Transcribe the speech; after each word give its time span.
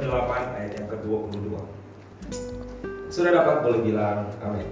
ke-8 0.00 0.30
ayat 0.56 0.72
yang 0.78 0.88
ke-22. 0.88 1.46
Sudah 3.12 3.30
dapat 3.36 3.56
boleh 3.60 3.80
bilang 3.84 4.32
amin. 4.40 4.68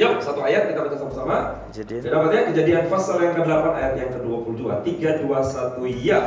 Yuk, 0.00 0.24
satu 0.24 0.40
ayat 0.40 0.72
kita 0.72 0.88
baca 0.88 0.96
sama-sama. 0.96 1.36
Kejadian. 1.68 2.00
Sudah 2.00 2.12
dapat 2.16 2.28
ya 2.32 2.42
kejadian 2.48 2.82
pasal 2.88 3.16
yang 3.20 3.34
ke-8 3.36 3.66
ayat 3.76 3.94
yang 4.00 4.10
ke-22. 4.16 4.62
3 4.88 5.22
2 5.28 5.28
1 5.28 6.06
ya. 6.08 6.20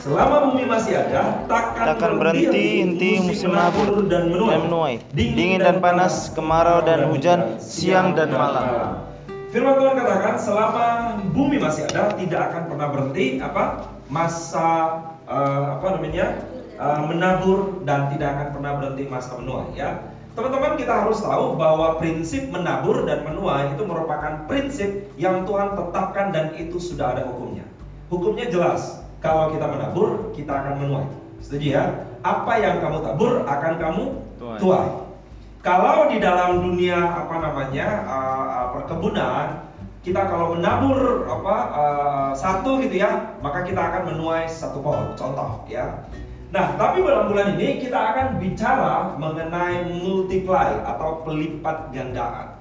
Selama 0.00 0.48
bumi 0.48 0.64
masih 0.64 0.96
ada, 0.96 1.44
takkan, 1.44 1.92
Takkan 1.92 2.12
berhenti 2.16 2.80
inti 2.80 3.20
musim 3.20 3.52
menabur 3.52 4.00
dan 4.08 4.32
menuai, 4.32 4.56
dan 4.56 4.60
menuai, 4.64 4.94
dingin 5.12 5.60
dan 5.60 5.76
panas, 5.84 6.32
kemarau 6.32 6.80
dan 6.80 7.12
hujan, 7.12 7.60
siang 7.60 8.16
dan 8.16 8.32
malam. 8.32 8.96
Firman 9.52 9.76
Tuhan 9.76 9.94
katakan 10.00 10.34
selama 10.40 10.86
bumi 11.36 11.60
masih 11.60 11.84
ada 11.90 12.16
tidak 12.16 12.40
akan 12.48 12.62
pernah 12.70 12.88
berhenti 12.88 13.42
apa 13.44 13.92
masa 14.08 14.68
eh, 15.28 15.64
apa 15.74 15.86
namanya 15.98 16.38
eh, 16.80 17.00
menabur 17.04 17.84
dan 17.84 18.08
tidak 18.08 18.28
akan 18.32 18.48
pernah 18.56 18.72
berhenti 18.80 19.04
masa 19.06 19.36
menuai 19.36 19.76
ya. 19.76 19.90
Teman-teman 20.32 20.78
kita 20.78 21.04
harus 21.04 21.20
tahu 21.20 21.58
bahwa 21.60 22.00
prinsip 22.00 22.48
menabur 22.48 23.04
dan 23.04 23.26
menuai 23.26 23.76
itu 23.76 23.82
merupakan 23.84 24.48
prinsip 24.48 25.10
yang 25.20 25.44
Tuhan 25.44 25.76
tetapkan 25.76 26.32
dan 26.32 26.56
itu 26.56 26.80
sudah 26.80 27.12
ada 27.12 27.28
hukumnya. 27.28 27.66
Hukumnya 28.08 28.46
jelas. 28.48 29.02
Kalau 29.20 29.52
kita 29.52 29.68
menabur, 29.68 30.32
kita 30.32 30.48
akan 30.54 30.74
menuai. 30.80 31.06
Setuju 31.44 31.66
ya? 31.76 31.84
Apa 32.24 32.56
yang 32.56 32.80
kamu 32.80 33.04
tabur 33.04 33.44
akan 33.44 33.72
kamu 33.76 34.04
Tuai. 34.40 34.58
tuai. 34.60 34.88
Kalau 35.60 36.08
di 36.08 36.16
dalam 36.16 36.64
dunia 36.64 36.96
apa 36.96 37.36
namanya 37.36 37.88
uh, 38.08 38.64
perkebunan, 38.72 39.68
kita 40.00 40.24
kalau 40.24 40.56
menabur 40.56 41.28
apa 41.28 41.56
uh, 41.68 42.32
satu 42.32 42.80
gitu 42.80 42.96
ya, 43.04 43.36
maka 43.44 43.68
kita 43.68 43.76
akan 43.76 44.16
menuai 44.16 44.48
satu 44.48 44.80
pohon. 44.80 45.12
Contoh 45.20 45.68
ya. 45.68 46.08
Nah, 46.50 46.74
tapi 46.74 47.06
dalam 47.06 47.30
bulan 47.30 47.54
ini 47.54 47.78
kita 47.78 47.94
akan 47.94 48.42
bicara 48.42 49.14
mengenai 49.22 49.86
multiply 50.02 50.82
atau 50.82 51.22
pelipat 51.22 51.94
gandaan. 51.94 52.58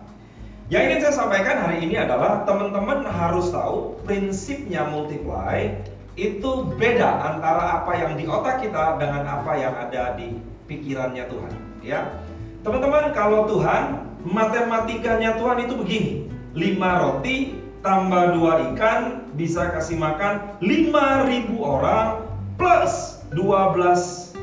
Yang 0.69 0.81
ingin 0.85 0.99
saya 1.01 1.15
sampaikan 1.25 1.57
hari 1.65 1.81
ini 1.81 1.97
adalah 1.97 2.45
teman-teman 2.45 3.01
harus 3.09 3.49
tahu 3.49 3.97
prinsipnya 4.05 4.85
multiply 4.85 5.73
itu 6.13 6.69
beda 6.77 7.33
antara 7.33 7.81
apa 7.81 7.97
yang 7.97 8.13
di 8.13 8.29
otak 8.29 8.61
kita 8.61 9.01
dengan 9.01 9.25
apa 9.25 9.57
yang 9.57 9.73
ada 9.73 10.13
di 10.13 10.37
pikirannya 10.69 11.25
Tuhan, 11.25 11.53
ya. 11.81 12.13
Teman-teman, 12.61 13.09
kalau 13.17 13.49
Tuhan 13.49 14.05
matematikanya 14.21 15.41
Tuhan 15.41 15.65
itu 15.65 15.73
begini. 15.73 16.13
5 16.53 16.77
roti 16.77 17.57
tambah 17.81 18.37
2 18.37 18.73
ikan 18.73 19.25
bisa 19.33 19.73
kasih 19.73 19.97
makan 19.97 20.59
5000 20.61 21.57
orang 21.57 22.25
plus 22.57 23.18
12 23.33 24.33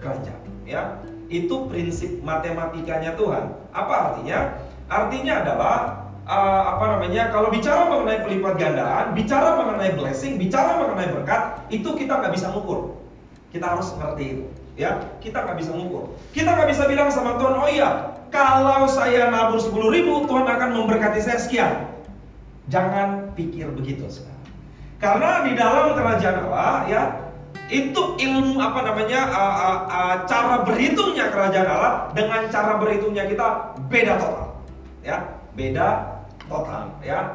kerajaan, 0.00 0.42
ya. 0.64 1.00
Itu 1.26 1.66
prinsip 1.66 2.22
matematikanya 2.22 3.18
Tuhan. 3.18 3.52
Apa 3.74 3.94
artinya? 4.12 4.62
Artinya 4.86 5.42
adalah 5.42 5.76
uh, 6.24 6.62
apa 6.78 6.84
namanya 6.96 7.34
kalau 7.34 7.50
bicara 7.50 7.90
mengenai 7.90 8.22
pelipat 8.22 8.54
gandaan, 8.56 9.12
bicara 9.12 9.58
mengenai 9.58 9.98
blessing, 9.98 10.38
bicara 10.38 10.78
mengenai 10.80 11.10
berkat, 11.12 11.66
itu 11.68 11.92
kita 11.98 12.22
nggak 12.22 12.32
bisa 12.32 12.54
mengukur. 12.54 12.94
Kita 13.50 13.74
harus 13.74 13.90
ngerti 13.98 14.24
itu, 14.38 14.44
ya. 14.78 15.02
Kita 15.18 15.42
nggak 15.42 15.58
bisa 15.58 15.70
mengukur. 15.74 16.14
Kita 16.30 16.54
nggak 16.54 16.68
bisa 16.70 16.82
bilang 16.86 17.10
sama 17.10 17.36
Tuhan, 17.36 17.54
oh 17.58 17.68
iya, 17.68 17.90
kalau 18.30 18.86
saya 18.90 19.30
nabur 19.30 19.58
10 19.58 19.74
ribu, 19.94 20.26
Tuhan 20.30 20.46
akan 20.46 20.70
memberkati 20.72 21.20
saya 21.22 21.38
sekian. 21.42 21.72
Jangan 22.66 23.34
pikir 23.38 23.70
begitu 23.74 24.06
sekarang. 24.10 24.46
Karena 24.96 25.44
di 25.46 25.52
dalam 25.54 25.94
kerajaan 25.94 26.36
Allah, 26.48 26.76
ya, 26.90 27.02
itu 27.66 28.02
ilmu 28.16 28.62
apa 28.62 28.80
namanya 28.86 29.26
uh, 29.26 29.54
uh, 29.58 29.80
uh, 29.90 30.14
cara 30.30 30.62
berhitungnya 30.62 31.34
kerajaan 31.34 31.66
Allah 31.66 31.94
dengan 32.14 32.46
cara 32.46 32.78
berhitungnya 32.78 33.26
kita 33.26 33.76
beda 33.90 34.14
total 34.22 34.48
ya. 35.02 35.18
Beda 35.56 36.20
total 36.46 36.94
ya. 37.02 37.34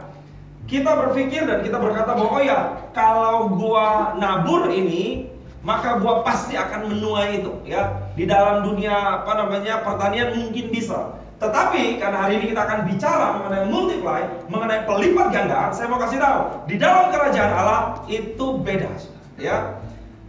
Kita 0.69 0.93
berpikir 0.93 1.43
dan 1.49 1.65
kita 1.65 1.81
berkata 1.81 2.15
bahwa 2.15 2.37
oh 2.37 2.43
ya 2.43 2.59
kalau 2.95 3.51
gua 3.59 4.15
nabur 4.15 4.71
ini 4.71 5.27
maka 5.61 5.99
gua 5.99 6.23
pasti 6.23 6.55
akan 6.55 6.95
menuai 6.95 7.43
itu 7.43 7.51
ya. 7.67 7.91
Di 8.15 8.23
dalam 8.23 8.63
dunia 8.63 9.25
apa 9.25 9.35
namanya 9.35 9.83
pertanian 9.83 10.37
mungkin 10.37 10.71
bisa. 10.71 11.17
Tetapi 11.41 11.97
karena 11.97 12.29
hari 12.29 12.37
ini 12.37 12.53
kita 12.53 12.61
akan 12.69 12.79
bicara 12.85 13.27
mengenai 13.41 13.65
multiply 13.65 14.21
mengenai 14.45 14.85
pelipat 14.85 15.33
gandaan 15.33 15.73
saya 15.73 15.89
mau 15.89 15.97
kasih 15.97 16.21
tahu 16.21 16.69
di 16.69 16.77
dalam 16.77 17.09
kerajaan 17.09 17.51
Allah 17.57 17.81
itu 18.05 18.61
beda 18.61 18.93
ya 19.41 19.80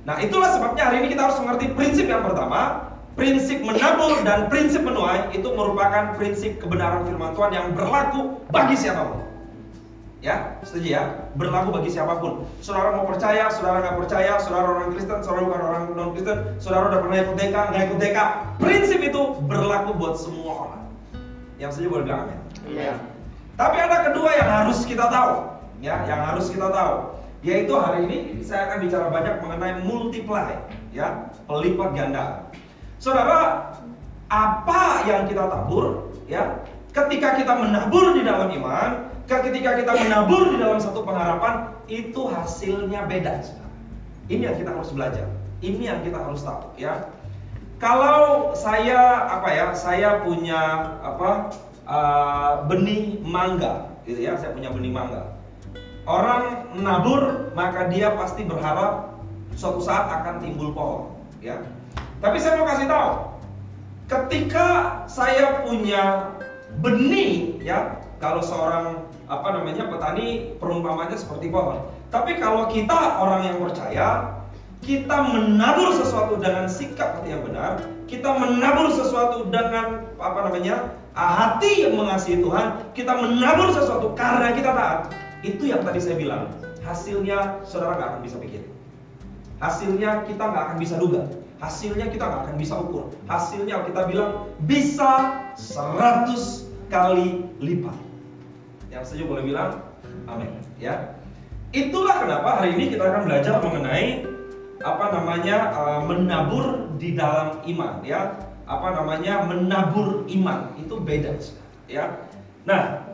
Nah 0.02 0.18
itulah 0.18 0.50
sebabnya 0.50 0.90
hari 0.90 1.06
ini 1.06 1.14
kita 1.14 1.30
harus 1.30 1.38
mengerti 1.38 1.70
prinsip 1.78 2.06
yang 2.10 2.26
pertama 2.26 2.92
Prinsip 3.12 3.60
menabur 3.60 4.24
dan 4.24 4.48
prinsip 4.48 4.80
menuai 4.88 5.36
itu 5.36 5.44
merupakan 5.52 6.16
prinsip 6.16 6.56
kebenaran 6.56 7.04
firman 7.04 7.36
Tuhan 7.36 7.52
yang 7.52 7.66
berlaku 7.76 8.40
bagi 8.48 8.72
siapa 8.72 9.04
pun. 9.04 9.20
Ya, 10.24 10.56
setuju 10.64 10.88
ya? 10.96 11.02
Berlaku 11.36 11.76
bagi 11.76 11.92
siapa 11.92 12.16
pun. 12.16 12.48
Saudara 12.64 12.96
mau 12.96 13.04
percaya, 13.04 13.52
saudara 13.52 13.84
nggak 13.84 13.96
percaya, 14.00 14.40
saudara 14.40 14.64
orang 14.64 14.96
Kristen, 14.96 15.20
saudara 15.20 15.44
bukan 15.44 15.60
orang 15.60 15.82
non 15.92 16.10
Kristen 16.16 16.38
Saudara 16.56 16.88
udah 16.88 17.00
pernah 17.04 17.16
ikut 17.20 17.36
TK, 17.36 17.56
nggak 17.68 17.82
ikut 17.84 17.98
TK. 18.00 18.18
Prinsip 18.64 19.00
itu 19.04 19.22
berlaku 19.44 19.90
buat 19.92 20.16
semua 20.16 20.52
orang. 20.64 20.82
Yang 21.60 21.70
setuju 21.76 21.88
boleh 21.92 22.04
bilang 22.08 22.20
amin? 22.24 22.38
Iya. 22.64 22.94
Tapi 23.60 23.76
ada 23.76 23.96
kedua 24.08 24.30
yang 24.40 24.48
harus 24.48 24.78
kita 24.88 25.04
tahu. 25.12 25.52
Ya, 25.84 26.00
yang 26.08 26.22
harus 26.32 26.48
kita 26.48 26.72
tahu 26.72 27.12
yaitu 27.42 27.74
hari 27.74 28.06
ini 28.06 28.18
saya 28.46 28.70
akan 28.70 28.78
bicara 28.86 29.06
banyak 29.10 29.34
mengenai 29.42 29.74
multiply 29.82 30.54
ya 30.94 31.26
pelipat 31.50 31.90
ganda. 31.98 32.46
Saudara 33.02 33.70
apa 34.30 35.02
yang 35.10 35.26
kita 35.26 35.50
tabur 35.50 36.14
ya 36.30 36.62
ketika 36.94 37.34
kita 37.36 37.52
menabur 37.58 38.14
di 38.14 38.22
dalam 38.22 38.48
iman 38.62 39.10
ketika 39.26 39.80
kita 39.80 39.92
menabur 39.96 40.54
di 40.54 40.56
dalam 40.62 40.78
satu 40.78 41.02
pengharapan 41.02 41.72
itu 41.90 42.30
hasilnya 42.30 43.08
beda 43.10 43.42
saudara. 43.42 43.70
ini 44.30 44.46
yang 44.46 44.56
kita 44.56 44.70
harus 44.70 44.90
belajar. 44.94 45.26
Ini 45.62 45.82
yang 45.82 46.00
kita 46.06 46.18
harus 46.18 46.42
tahu 46.46 46.74
ya. 46.78 47.10
Kalau 47.82 48.54
saya 48.54 49.26
apa 49.26 49.48
ya 49.50 49.66
saya 49.74 50.22
punya 50.22 50.62
apa 51.02 51.50
uh, 51.86 52.52
benih 52.70 53.18
mangga 53.26 53.90
gitu 54.06 54.22
ya 54.22 54.38
saya 54.38 54.54
punya 54.54 54.70
benih 54.70 54.94
mangga 54.94 55.41
Orang 56.02 56.74
menabur 56.74 57.54
maka 57.54 57.86
dia 57.86 58.10
pasti 58.18 58.42
berharap 58.42 59.14
suatu 59.54 59.78
saat 59.78 60.10
akan 60.10 60.42
timbul 60.42 60.74
pohon, 60.74 61.14
ya. 61.38 61.62
Tapi 62.18 62.42
saya 62.42 62.58
mau 62.58 62.66
kasih 62.66 62.90
tahu, 62.90 63.10
ketika 64.10 64.66
saya 65.06 65.62
punya 65.62 66.34
benih, 66.82 67.54
ya, 67.62 68.02
kalau 68.18 68.42
seorang 68.42 69.06
apa 69.30 69.48
namanya 69.54 69.86
petani 69.86 70.58
perumpamannya 70.58 71.14
seperti 71.14 71.54
pohon. 71.54 71.86
Tapi 72.10 72.34
kalau 72.42 72.66
kita 72.66 73.22
orang 73.22 73.46
yang 73.46 73.58
percaya, 73.62 74.40
kita 74.82 75.16
menabur 75.22 75.94
sesuatu 75.94 76.34
dengan 76.42 76.66
sikap 76.66 77.22
hati 77.22 77.30
yang 77.30 77.46
benar, 77.46 77.78
kita 78.10 78.26
menabur 78.26 78.90
sesuatu 78.90 79.46
dengan 79.54 80.02
apa 80.18 80.50
namanya 80.50 80.98
hati 81.14 81.86
yang 81.86 81.94
mengasihi 81.94 82.42
Tuhan, 82.42 82.90
kita 82.90 83.12
menabur 83.14 83.70
sesuatu 83.70 84.10
karena 84.18 84.50
kita 84.50 84.70
taat, 84.74 85.00
itu 85.42 85.66
yang 85.66 85.82
tadi 85.82 85.98
saya 85.98 86.16
bilang 86.18 86.54
hasilnya 86.86 87.62
saudara 87.66 87.98
nggak 87.98 88.08
akan 88.14 88.22
bisa 88.22 88.36
pikir. 88.38 88.62
Hasilnya 89.58 90.26
kita 90.26 90.42
nggak 90.42 90.64
akan 90.70 90.78
bisa 90.78 90.94
duga. 90.98 91.22
Hasilnya 91.62 92.10
kita 92.10 92.24
nggak 92.26 92.42
akan 92.50 92.56
bisa 92.58 92.74
ukur. 92.78 93.14
Hasilnya 93.30 93.86
kita 93.86 94.00
bilang 94.10 94.50
bisa 94.66 95.38
100 95.54 96.66
kali 96.90 97.46
lipat. 97.62 97.94
Yang 98.90 99.02
setuju 99.14 99.24
boleh 99.30 99.44
bilang 99.46 99.70
amin 100.26 100.50
ya. 100.82 101.14
Itulah 101.70 102.26
kenapa 102.26 102.62
hari 102.62 102.74
ini 102.74 102.94
kita 102.94 103.06
akan 103.06 103.22
belajar 103.30 103.54
mengenai 103.62 104.26
apa 104.82 105.06
namanya 105.14 105.56
uh, 105.70 106.00
menabur 106.10 106.90
di 106.98 107.14
dalam 107.14 107.62
iman 107.62 108.02
ya. 108.02 108.34
Apa 108.66 108.98
namanya 108.98 109.46
menabur 109.46 110.26
iman. 110.26 110.74
Itu 110.82 110.98
beda 110.98 111.38
ya. 111.86 112.26
Nah 112.66 113.11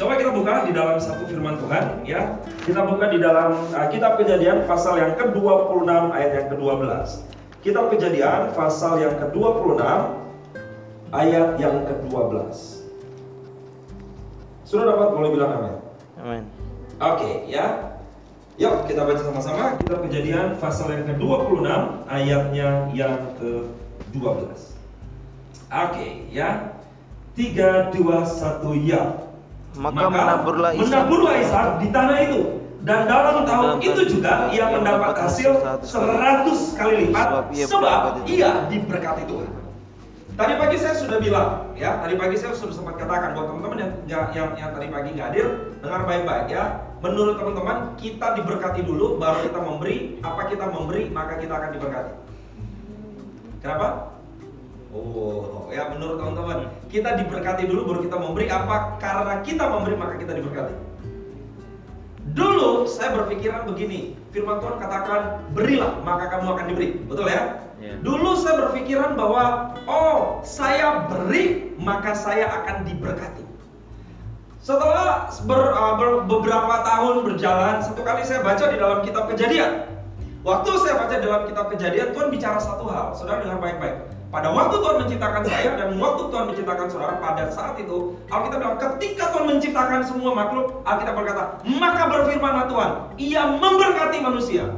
Coba 0.00 0.16
kita 0.16 0.32
buka 0.32 0.64
di 0.64 0.72
dalam 0.72 0.96
satu 0.96 1.28
firman 1.28 1.60
Tuhan 1.60 2.08
ya. 2.08 2.40
Kita 2.64 2.88
buka 2.88 3.12
di 3.12 3.20
dalam 3.20 3.52
uh, 3.68 3.86
kitab 3.92 4.16
Kejadian 4.16 4.64
pasal 4.64 4.96
yang 4.96 5.12
ke-26 5.12 5.92
ayat 6.16 6.32
yang 6.40 6.46
ke-12. 6.48 6.88
Kitab 7.60 7.92
Kejadian 7.92 8.56
pasal 8.56 8.96
yang 9.04 9.20
ke-26 9.20 9.76
ayat 11.12 11.48
yang 11.60 11.84
ke-12. 11.84 12.32
Sudah 14.64 14.88
dapat 14.88 15.08
boleh 15.20 15.30
bilang 15.36 15.52
amin. 15.60 15.76
Amin. 16.24 16.42
Oke, 16.96 17.44
ya. 17.52 18.00
Yuk 18.56 18.88
kita 18.88 19.04
baca 19.04 19.20
sama-sama 19.20 19.76
kitab 19.84 20.00
Kejadian 20.08 20.56
pasal 20.56 20.96
yang 20.96 21.12
ke-26 21.12 21.68
ayatnya 22.08 22.88
yang 22.96 23.36
ke-12. 23.36 24.48
Oke, 25.68 26.08
ya. 26.32 26.72
3 27.36 27.92
2 27.92 28.00
1 28.00 28.88
ya 28.88 29.29
Maka, 29.78 30.10
menaburlah 30.10 30.70
Ishak 30.74 30.86
menaburlah 30.90 31.34
Ishak 31.38 31.66
di 31.78 31.88
tanah 31.94 32.18
itu 32.26 32.40
Dan 32.82 33.06
dalam 33.06 33.46
tahun 33.46 33.78
Dalam 33.78 33.86
itu 33.86 34.02
juga 34.18 34.50
ia 34.50 34.66
mendapat 34.66 35.14
hasil 35.14 35.62
hasil 35.62 36.00
100 36.00 36.78
kali 36.80 36.94
lipat 37.06 37.26
Sebab 37.28 37.44
ia 37.54 37.64
sebab 37.70 37.98
berkati 38.02 38.20
ia 38.34 38.50
diberkati 38.66 39.22
Tuhan. 39.30 39.50
Tadi 40.40 40.56
pagi 40.56 40.80
saya 40.80 40.96
sudah 40.96 41.20
bilang, 41.20 41.68
ya, 41.76 42.00
tadi 42.00 42.16
pagi 42.16 42.32
saya 42.40 42.56
sudah 42.56 42.72
sempat 42.72 42.96
katakan 42.96 43.36
buat 43.36 43.52
teman-teman 43.52 43.76
yang, 43.76 43.92
yang 44.08 44.24
yang 44.32 44.48
yang 44.56 44.70
tadi 44.72 44.88
pagi 44.88 45.08
nggak 45.12 45.28
hadir, 45.36 45.46
dengar 45.84 46.08
baik-baik 46.08 46.46
ya. 46.48 46.80
Menurut 47.04 47.36
teman-teman, 47.36 47.76
kita 48.00 48.40
diberkati 48.40 48.80
dulu, 48.80 49.20
baru 49.20 49.44
kita 49.44 49.60
memberi. 49.60 50.16
Apa 50.24 50.48
kita 50.48 50.64
memberi, 50.72 51.12
maka 51.12 51.36
kita 51.36 51.52
akan 51.52 51.70
diberkati. 51.76 52.12
Kenapa? 53.60 53.88
Oh, 54.90 55.70
ya 55.70 55.86
menurut 55.94 56.18
teman-teman, 56.18 56.66
kita 56.90 57.14
diberkati 57.14 57.70
dulu 57.70 57.94
baru 57.94 58.00
kita 58.10 58.16
memberi 58.18 58.46
apa? 58.50 58.98
Karena 58.98 59.38
kita 59.46 59.64
memberi 59.70 59.94
maka 59.94 60.18
kita 60.18 60.34
diberkati. 60.34 60.74
Dulu 62.34 62.90
saya 62.90 63.14
berpikiran 63.14 63.70
begini, 63.70 64.18
firman 64.34 64.58
Tuhan 64.58 64.82
katakan, 64.82 65.46
"Berilah, 65.54 66.02
maka 66.02 66.26
kamu 66.30 66.58
akan 66.58 66.66
diberi." 66.74 66.98
Betul 67.06 67.30
ya? 67.30 67.70
Iya. 67.78 68.02
Dulu 68.02 68.34
saya 68.34 68.54
berpikiran 68.66 69.14
bahwa 69.14 69.74
oh, 69.86 70.42
saya 70.42 71.06
beri, 71.06 71.74
maka 71.78 72.12
saya 72.12 72.50
akan 72.50 72.86
diberkati. 72.86 73.46
Setelah 74.60 75.32
ber- 75.48 75.72
uh, 75.72 75.94
ber- 75.96 76.22
beberapa 76.28 76.84
tahun 76.84 77.24
berjalan, 77.24 77.80
satu 77.80 78.04
kali 78.04 78.26
saya 78.26 78.44
baca 78.44 78.68
di 78.68 78.76
dalam 78.76 79.00
kitab 79.00 79.30
Kejadian. 79.32 79.88
Waktu 80.44 80.70
saya 80.84 81.00
baca 81.00 81.14
dalam 81.16 81.42
kitab 81.48 81.66
Kejadian, 81.72 82.12
Tuhan 82.12 82.28
bicara 82.28 82.60
satu 82.60 82.84
hal. 82.90 83.16
Saudara 83.16 83.40
dengar 83.40 83.56
baik-baik. 83.64 84.19
Pada 84.30 84.46
waktu 84.54 84.78
Tuhan 84.78 84.96
menciptakan 85.02 85.42
saya 85.42 85.70
dan 85.74 85.98
waktu 85.98 86.22
Tuhan 86.30 86.44
menciptakan 86.54 86.86
saudara, 86.86 87.18
pada 87.18 87.50
saat 87.50 87.74
itu 87.82 88.14
Alkitab 88.30 88.62
bilang 88.62 88.78
ketika 88.78 89.34
Tuhan 89.34 89.46
menciptakan 89.50 90.00
semua 90.06 90.30
makhluk, 90.38 90.86
Alkitab 90.86 91.18
berkata, 91.18 91.58
maka 91.66 92.06
berfirmanlah 92.06 92.70
Tuhan, 92.70 92.90
Ia 93.18 93.42
memberkati 93.58 94.18
manusia. 94.22 94.70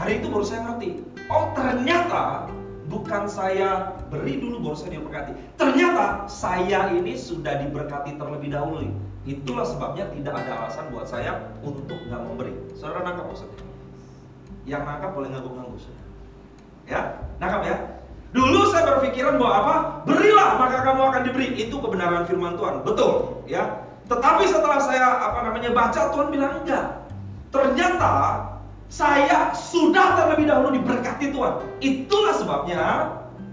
Hari 0.00 0.24
itu 0.24 0.32
baru 0.32 0.44
saya 0.48 0.72
ngerti. 0.72 1.04
Oh 1.28 1.52
ternyata 1.52 2.48
bukan 2.88 3.28
saya 3.28 3.92
beri 4.08 4.40
dulu 4.40 4.56
baru 4.64 4.76
saya 4.80 4.96
diberkati. 4.96 5.36
Ternyata 5.60 6.24
saya 6.24 6.88
ini 6.88 7.12
sudah 7.12 7.60
diberkati 7.60 8.16
terlebih 8.16 8.56
dahulu. 8.56 8.88
Itulah 9.28 9.68
sebabnya 9.68 10.08
tidak 10.16 10.32
ada 10.40 10.64
alasan 10.64 10.88
buat 10.88 11.04
saya 11.04 11.36
untuk 11.60 12.00
nggak 12.08 12.24
memberi. 12.24 12.56
Saudara 12.72 13.04
nangkap 13.04 13.28
maksudnya? 13.28 13.60
Yang 14.64 14.82
nangkap 14.88 15.10
boleh 15.12 15.28
ngangguk-ngangguk. 15.28 15.82
Ya, 16.88 17.20
nangkap 17.36 17.62
ya. 17.68 17.97
Dulu 18.28 18.68
saya 18.68 18.84
berpikiran 18.96 19.40
bahwa 19.40 19.54
apa? 19.64 19.74
Berilah 20.04 20.60
maka 20.60 20.84
kamu 20.84 21.00
akan 21.08 21.22
diberi. 21.24 21.48
Itu 21.56 21.80
kebenaran 21.80 22.28
firman 22.28 22.60
Tuhan. 22.60 22.84
Betul, 22.84 23.40
ya. 23.48 23.88
Tetapi 24.08 24.44
setelah 24.48 24.80
saya 24.80 25.06
apa 25.32 25.48
namanya 25.48 25.72
baca 25.72 26.12
Tuhan 26.12 26.28
bilang 26.32 26.64
enggak. 26.64 27.08
Ternyata 27.48 28.12
saya 28.88 29.52
sudah 29.52 30.16
terlebih 30.16 30.48
dahulu 30.48 30.76
diberkati 30.76 31.32
Tuhan. 31.32 31.54
Itulah 31.80 32.34
sebabnya 32.36 32.82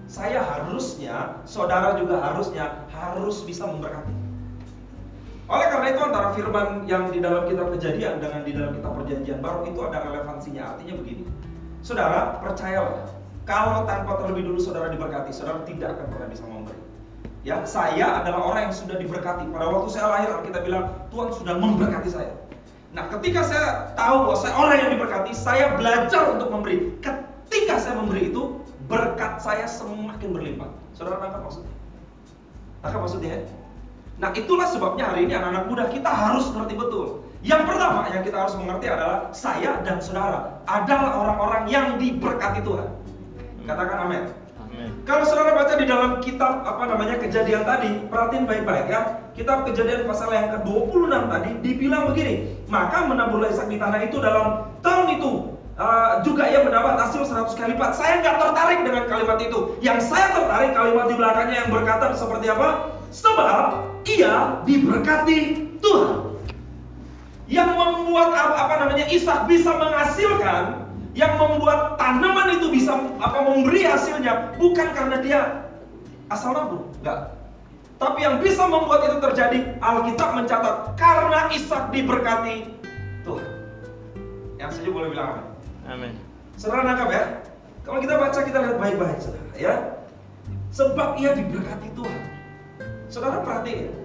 saya 0.07 0.44
harusnya, 0.44 1.44
saudara 1.44 2.00
juga 2.00 2.19
harusnya 2.24 2.88
harus 2.92 3.44
bisa 3.44 3.68
memberkati. 3.68 4.16
Oleh 5.45 5.68
karena 5.69 5.88
itu 5.94 6.01
antara 6.01 6.27
firman 6.33 6.89
yang 6.89 7.13
di 7.13 7.22
dalam 7.22 7.45
kitab 7.45 7.69
kejadian 7.77 8.18
dengan 8.18 8.42
di 8.42 8.51
dalam 8.56 8.74
kitab 8.74 8.92
perjanjian 8.98 9.39
baru 9.45 9.62
itu 9.69 9.80
ada 9.86 9.98
relevansinya. 10.10 10.63
Artinya 10.74 10.94
begini. 10.98 11.24
Saudara, 11.86 12.42
percayalah, 12.42 13.06
kalau 13.46 13.86
tanpa 13.86 14.18
terlebih 14.26 14.50
dulu 14.50 14.58
saudara 14.58 14.90
diberkati, 14.90 15.30
saudara 15.30 15.62
tidak 15.70 15.98
akan 15.98 16.06
pernah 16.10 16.28
bisa 16.34 16.44
memberi. 16.50 16.82
Ya, 17.46 17.62
saya 17.62 18.26
adalah 18.26 18.42
orang 18.42 18.62
yang 18.70 18.76
sudah 18.76 18.98
diberkati. 18.98 19.46
Pada 19.54 19.70
waktu 19.70 19.90
saya 19.94 20.06
lahir, 20.10 20.34
kita 20.50 20.66
bilang 20.66 20.90
Tuhan 21.14 21.30
sudah 21.30 21.56
memberkati 21.62 22.10
saya. 22.10 22.34
Nah, 22.98 23.06
ketika 23.14 23.46
saya 23.46 23.94
tahu 23.94 24.26
bahwa 24.26 24.38
saya 24.42 24.54
orang 24.58 24.78
yang 24.82 24.92
diberkati, 24.98 25.32
saya 25.38 25.78
belajar 25.78 26.34
untuk 26.34 26.50
memberi. 26.50 26.98
Ketika 27.06 27.78
saya 27.78 28.02
memberi 28.02 28.34
itu, 28.34 28.66
berkat 28.90 29.46
saya 29.46 29.70
semakin 29.70 30.34
berlimpah. 30.34 30.74
Saudara 30.98 31.22
nangkap 31.22 31.46
maksudnya? 31.46 31.74
Nangkap 32.82 33.02
maksudnya 33.06 33.30
ya? 33.30 33.40
Nah, 34.16 34.30
itulah 34.34 34.66
sebabnya 34.66 35.12
hari 35.12 35.30
ini 35.30 35.38
anak-anak 35.38 35.70
muda 35.70 35.86
kita 35.94 36.10
harus 36.10 36.50
mengerti 36.50 36.82
betul. 36.82 37.22
Yang 37.46 37.62
pertama 37.70 38.10
yang 38.10 38.26
kita 38.26 38.38
harus 38.42 38.58
mengerti 38.58 38.90
adalah 38.90 39.30
saya 39.38 39.86
dan 39.86 40.02
saudara 40.02 40.66
adalah 40.66 41.14
orang-orang 41.14 41.64
yang 41.70 41.88
diberkati 42.02 42.66
Tuhan. 42.66 43.05
Katakan 43.66 43.98
amin. 44.06 44.24
Amin. 44.62 44.90
Kalau 45.10 45.26
saudara 45.26 45.58
baca 45.58 45.74
di 45.74 45.86
dalam 45.90 46.22
kitab 46.22 46.62
apa 46.64 46.86
namanya 46.86 47.18
kejadian 47.18 47.66
tadi, 47.66 48.06
perhatiin 48.08 48.46
baik-baik 48.46 48.86
ya. 48.88 49.02
Kitab 49.34 49.68
kejadian 49.68 50.08
pasal 50.08 50.32
yang 50.32 50.48
ke-26 50.54 51.12
tadi 51.12 51.52
dibilang 51.60 52.08
begini, 52.08 52.56
maka 52.72 53.04
menaburlah 53.04 53.52
Ishak 53.52 53.68
di 53.68 53.76
tanah 53.76 54.00
itu 54.08 54.24
dalam 54.24 54.72
tahun 54.80 55.20
itu 55.20 55.32
uh, 55.76 56.24
juga 56.24 56.48
ia 56.48 56.64
mendapat 56.64 56.96
hasil 57.02 57.28
100 57.28 57.52
kali 57.58 57.76
lipat. 57.76 57.92
Saya 58.00 58.24
nggak 58.24 58.38
tertarik 58.40 58.80
dengan 58.88 59.04
kalimat 59.12 59.38
itu. 59.44 59.60
Yang 59.84 60.08
saya 60.08 60.32
tertarik 60.32 60.72
kalimat 60.72 61.06
di 61.12 61.16
belakangnya 61.20 61.58
yang 61.66 61.70
berkata 61.74 62.16
seperti 62.16 62.48
apa? 62.48 62.96
Sebab 63.12 63.66
ia 64.08 64.64
diberkati 64.64 65.40
Tuhan. 65.84 66.38
Yang 67.46 67.70
membuat 67.76 68.30
apa, 68.34 68.56
apa 68.56 68.74
namanya 68.88 69.06
Ishak 69.12 69.52
bisa 69.52 69.76
menghasilkan 69.76 70.85
yang 71.16 71.40
membuat 71.40 71.96
tanaman 71.96 72.60
itu 72.60 72.68
bisa 72.70 73.00
apa 73.24 73.40
memberi 73.40 73.88
hasilnya 73.88 74.54
bukan 74.60 74.92
karena 74.92 75.18
dia 75.24 75.40
asal 76.28 76.52
nabur, 76.52 76.84
enggak. 77.00 77.32
Tapi 77.96 78.28
yang 78.28 78.44
bisa 78.44 78.68
membuat 78.68 79.08
itu 79.08 79.18
terjadi 79.24 79.80
Alkitab 79.80 80.36
mencatat 80.36 81.00
karena 81.00 81.48
Ishak 81.56 81.96
diberkati 81.96 82.68
Tuhan. 83.24 83.52
Yang 84.60 84.70
setuju 84.76 84.90
boleh 84.92 85.10
bilang 85.16 85.28
amin. 85.40 85.48
Amin. 85.88 86.14
Saudara 86.60 86.84
nangkap 86.84 87.10
ya? 87.16 87.24
Kalau 87.88 88.00
kita 88.04 88.20
baca 88.20 88.40
kita 88.44 88.58
lihat 88.60 88.78
baik-baik 88.84 89.18
saudara 89.24 89.52
ya. 89.56 89.76
Sebab 90.76 91.16
ia 91.16 91.32
diberkati 91.32 91.88
Tuhan. 91.96 92.24
Saudara 93.08 93.40
perhatiin 93.40 94.05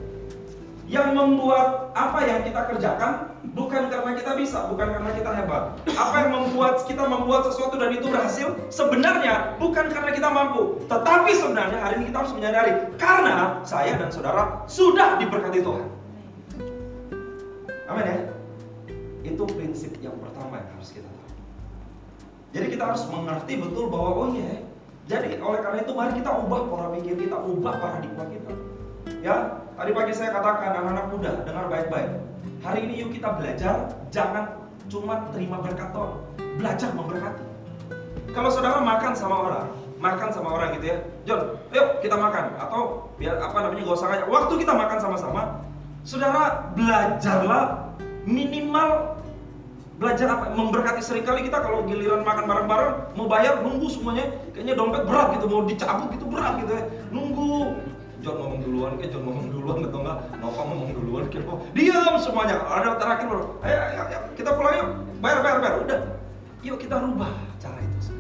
yang 0.91 1.15
membuat 1.15 1.95
apa 1.95 2.27
yang 2.27 2.43
kita 2.43 2.67
kerjakan 2.67 3.31
bukan 3.55 3.87
karena 3.95 4.11
kita 4.19 4.35
bisa, 4.35 4.67
bukan 4.67 4.91
karena 4.91 5.11
kita 5.15 5.31
hebat. 5.39 5.79
Apa 5.95 6.27
yang 6.27 6.31
membuat 6.35 6.83
kita 6.91 7.07
membuat 7.07 7.47
sesuatu 7.47 7.79
dan 7.79 7.95
itu 7.95 8.11
berhasil 8.11 8.59
sebenarnya 8.75 9.55
bukan 9.63 9.87
karena 9.87 10.11
kita 10.11 10.27
mampu, 10.35 10.83
tetapi 10.91 11.31
sebenarnya 11.31 11.79
hari 11.79 12.03
ini 12.03 12.11
kita 12.11 12.27
harus 12.27 12.35
menyadari 12.35 12.73
karena 12.99 13.63
saya 13.63 13.95
dan 14.03 14.11
saudara 14.11 14.67
sudah 14.67 15.23
diberkati 15.23 15.63
Tuhan. 15.63 15.87
Amin 17.87 18.05
ya. 18.11 18.19
Itu 19.31 19.47
prinsip 19.47 19.95
yang 20.03 20.19
pertama 20.19 20.59
yang 20.59 20.75
harus 20.75 20.91
kita 20.91 21.07
tahu. 21.07 21.31
Jadi 22.51 22.67
kita 22.67 22.83
harus 22.91 23.07
mengerti 23.07 23.63
betul 23.63 23.95
bahwa 23.95 24.11
oh 24.27 24.29
iya. 24.35 24.67
Jadi 25.07 25.39
oleh 25.39 25.63
karena 25.63 25.87
itu 25.87 25.93
mari 25.95 26.19
kita 26.19 26.31
ubah 26.35 26.61
pola 26.67 26.87
pikir 26.99 27.15
kita, 27.15 27.39
ubah 27.39 27.75
paradigma 27.79 28.27
kita. 28.27 28.53
Ya, 29.27 29.59
tadi 29.81 29.97
pagi 29.97 30.13
saya 30.13 30.29
katakan 30.37 30.77
anak-anak 30.77 31.07
muda, 31.09 31.33
dengar 31.49 31.65
baik-baik. 31.73 32.13
Hari 32.61 32.85
ini 32.85 33.01
yuk 33.01 33.17
kita 33.17 33.33
belajar, 33.33 33.89
jangan 34.13 34.69
cuma 34.93 35.25
terima 35.33 35.57
berkat 35.57 35.89
doang, 35.97 36.21
belajar 36.61 36.93
memberkati. 36.93 37.41
Kalau 38.37 38.53
saudara 38.53 38.85
makan 38.85 39.17
sama 39.17 39.37
orang, 39.49 39.67
makan 39.97 40.29
sama 40.37 40.53
orang 40.53 40.77
gitu 40.77 40.93
ya, 40.93 40.97
John, 41.25 41.57
yuk 41.73 42.05
kita 42.05 42.13
makan 42.13 42.61
atau 42.61 43.09
biar 43.17 43.41
apa 43.41 43.57
namanya 43.57 43.89
gak 43.89 43.97
usah 43.97 44.09
ngajak. 44.13 44.29
Waktu 44.29 44.53
kita 44.61 44.73
makan 44.77 44.99
sama-sama, 45.01 45.43
saudara 46.05 46.69
belajarlah 46.77 47.97
minimal 48.29 49.17
belajar 49.97 50.29
apa 50.29 50.53
memberkati 50.57 51.01
sering 51.01 51.25
kali 51.25 51.49
kita 51.49 51.57
kalau 51.61 51.89
giliran 51.89 52.21
makan 52.25 52.45
bareng-bareng 52.49 53.17
mau 53.17 53.29
bayar 53.29 53.61
nunggu 53.61 53.89
semuanya 53.93 54.33
kayaknya 54.57 54.73
dompet 54.73 55.05
berat 55.05 55.37
gitu 55.37 55.45
mau 55.45 55.61
dicabut 55.69 56.09
gitu 56.17 56.25
berat 56.25 56.57
gitu 56.65 56.73
ya 56.73 56.83
nunggu 57.13 57.77
John 58.21 58.37
ngomong 58.37 58.61
duluan 58.61 58.93
kayak 59.01 59.11
John 59.17 59.25
ngomong 59.25 59.47
duluan 59.49 59.77
atau 59.89 60.01
enggak 60.05 60.19
Nova 60.41 60.63
ngomong 60.69 60.91
duluan 60.93 61.25
kayak 61.33 61.49
oh, 61.49 61.65
diam 61.73 62.15
semuanya. 62.21 62.61
Ada 62.69 63.01
terakhir 63.01 63.27
baru. 63.33 63.47
Ayo, 63.65 63.79
ayo, 63.81 64.01
ayo 64.13 64.19
kita 64.37 64.51
pulang 64.57 64.75
yuk. 64.77 64.89
Bayar 65.25 65.39
bayar 65.41 65.59
bayar. 65.65 65.77
Udah. 65.85 66.01
Yuk 66.61 66.77
kita 66.77 66.97
rubah 67.01 67.33
cara 67.57 67.81
itu 67.81 68.13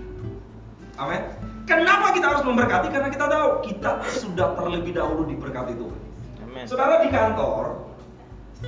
amin. 1.00 1.22
Kenapa 1.64 2.12
kita 2.12 2.26
harus 2.28 2.42
memberkati? 2.44 2.88
Karena 2.92 3.08
kita 3.08 3.26
tahu 3.28 3.48
kita 3.64 3.90
sudah 4.04 4.48
terlebih 4.58 4.92
dahulu 4.92 5.24
diberkati 5.28 5.72
Tuhan. 5.76 6.00
Amin. 6.44 6.64
saudara 6.66 7.04
di 7.04 7.08
kantor 7.14 7.86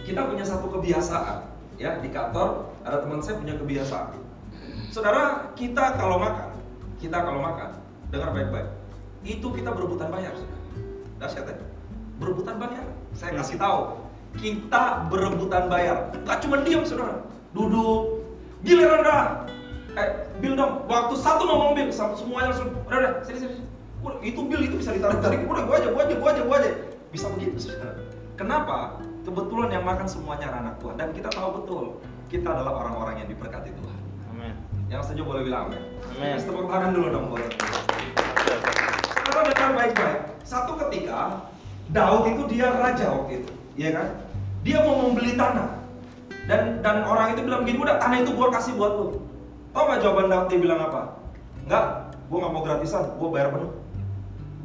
kita 0.07 0.21
punya 0.25 0.45
satu 0.47 0.69
kebiasaan 0.73 1.49
ya. 1.77 1.99
Di 2.01 2.09
kantor 2.09 2.73
ada 2.85 3.05
teman 3.05 3.21
saya 3.21 3.37
punya 3.37 3.57
kebiasaan. 3.57 4.17
Saudara 4.93 5.53
kita 5.57 5.97
kalau 5.97 6.21
makan 6.21 6.53
kita 7.01 7.19
kalau 7.21 7.41
makan 7.43 7.81
dengar 8.13 8.31
baik-baik 8.31 8.69
itu 9.25 9.47
kita 9.51 9.71
berebutan 9.73 10.13
bayar 10.13 10.35
dahsyat 11.23 11.47
ya 11.47 11.57
berebutan 12.23 12.57
bayar? 12.59 12.87
Saya 13.19 13.33
kasih 13.43 13.57
tahu. 13.59 13.99
Kita 14.39 15.11
berebutan 15.11 15.67
bayar. 15.69 16.15
Gak 16.25 16.39
cuma 16.47 16.63
diam 16.63 16.87
saudara. 16.87 17.27
Duduk. 17.53 18.23
Giliran 18.63 19.03
dah 19.03 19.25
eh 19.99 20.09
bil 20.39 20.55
dong. 20.55 20.87
Waktu 20.87 21.15
satu 21.19 21.43
ngomong 21.45 21.75
bil 21.77 21.91
semuanya 21.93 22.55
langsung 22.55 22.73
udah 22.89 22.99
udah 23.03 23.13
sini 23.27 23.39
sini 23.43 23.57
udah, 24.01 24.19
itu 24.23 24.41
bil 24.47 24.63
itu 24.63 24.79
bisa 24.79 24.95
ditarik 24.95 25.21
tarik 25.21 25.45
udah 25.45 25.67
gua 25.67 25.77
aja 25.83 25.89
gua 25.91 26.03
aja 26.07 26.15
gua 26.17 26.31
aja 26.33 26.43
gua 26.47 26.57
aja. 26.63 26.71
Bisa 27.11 27.27
begitu 27.35 27.59
saudara. 27.59 27.99
Kenapa? 28.39 29.03
Kebetulan 29.23 29.69
yang 29.71 29.85
makan 29.85 30.07
semuanya 30.09 30.49
anak 30.51 30.81
Tuhan 30.81 30.97
dan 30.97 31.13
kita 31.13 31.29
tahu 31.31 31.63
betul 31.63 31.85
kita 32.33 32.49
adalah 32.49 32.87
orang-orang 32.87 33.21
yang 33.21 33.29
diberkati 33.29 33.71
Tuhan. 33.77 33.99
Amin. 34.33 34.55
Yang 34.89 35.13
setuju 35.13 35.23
boleh 35.29 35.43
bilang 35.45 35.69
amin. 35.69 35.83
Amin. 36.17 36.41
Tepuk 36.41 36.67
tangan 36.71 36.91
dulu 36.97 37.07
dong 37.13 37.27
boleh. 37.29 37.49
Saudara 39.29 39.51
dengar 39.53 39.71
baik-baik. 39.77 40.32
Satu 40.53 40.77
ketika 40.77 41.49
Daud 41.97 42.29
itu 42.29 42.45
dia 42.53 42.69
raja 42.77 43.09
waktu 43.09 43.41
itu, 43.41 43.51
iya 43.81 43.97
kan? 43.97 44.21
Dia 44.61 44.85
mau 44.85 45.09
membeli 45.09 45.33
tanah. 45.33 45.81
Dan 46.45 46.85
dan 46.85 47.09
orang 47.09 47.33
itu 47.33 47.41
bilang 47.49 47.65
begini, 47.65 47.81
udah 47.81 47.97
tanah 47.97 48.21
itu 48.21 48.37
gua 48.37 48.53
kasih 48.53 48.77
buat 48.77 48.93
lu. 49.01 49.07
Tahu 49.73 49.83
nggak 49.89 50.01
jawaban 50.05 50.29
Daud 50.29 50.47
dia 50.53 50.61
bilang 50.61 50.81
apa? 50.85 51.17
Enggak, 51.65 52.13
gua 52.29 52.37
nggak 52.45 52.53
mau 52.53 52.63
gratisan, 52.69 53.17
gua 53.17 53.29
bayar 53.33 53.49
penuh. 53.49 53.73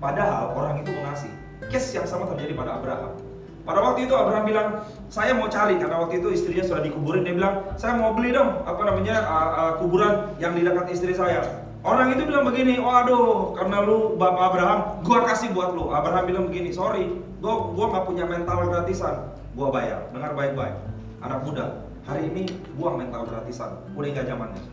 Padahal 0.04 0.52
orang 0.60 0.84
itu 0.84 0.92
mau 0.92 1.04
ngasih. 1.08 1.32
Case 1.72 1.96
yang 1.96 2.04
sama 2.04 2.28
terjadi 2.36 2.52
pada 2.52 2.84
Abraham. 2.84 3.16
Pada 3.64 3.80
waktu 3.84 4.08
itu 4.08 4.14
Abraham 4.16 4.44
bilang, 4.44 4.68
saya 5.08 5.36
mau 5.36 5.48
cari 5.48 5.80
karena 5.80 6.04
waktu 6.04 6.20
itu 6.20 6.36
istrinya 6.36 6.64
sudah 6.68 6.84
dikuburin. 6.84 7.24
Dia 7.24 7.36
bilang, 7.36 7.64
saya 7.80 7.96
mau 7.96 8.12
beli 8.12 8.36
dong 8.36 8.64
apa 8.68 8.82
namanya 8.84 9.24
uh, 9.24 9.52
uh, 9.56 9.74
kuburan 9.80 10.36
yang 10.40 10.52
di 10.52 10.68
dekat 10.68 10.92
istri 10.92 11.16
saya. 11.16 11.67
Orang 11.86 12.14
itu 12.18 12.26
bilang 12.26 12.46
begini, 12.50 12.82
oh 12.82 12.90
aduh, 12.90 13.54
karena 13.54 13.86
lu 13.86 14.18
bapak 14.18 14.44
Abraham, 14.54 14.80
gua 15.06 15.20
kasih 15.30 15.54
buat 15.54 15.78
lu. 15.78 15.94
Abraham 15.94 16.26
bilang 16.26 16.46
begini, 16.50 16.74
sorry, 16.74 17.10
gua 17.42 17.70
gua 17.74 17.86
nggak 17.94 18.06
punya 18.10 18.26
mental 18.26 18.66
gratisan, 18.70 19.30
gua 19.54 19.70
bayar. 19.70 20.10
Dengar 20.10 20.34
baik-baik, 20.34 20.76
anak 21.22 21.40
muda, 21.46 21.86
hari 22.10 22.28
ini 22.34 22.50
gua 22.76 22.98
mental 22.98 23.30
gratisan, 23.30 23.78
udah 23.94 24.10
nggak 24.10 24.26
zamannya. 24.26 24.64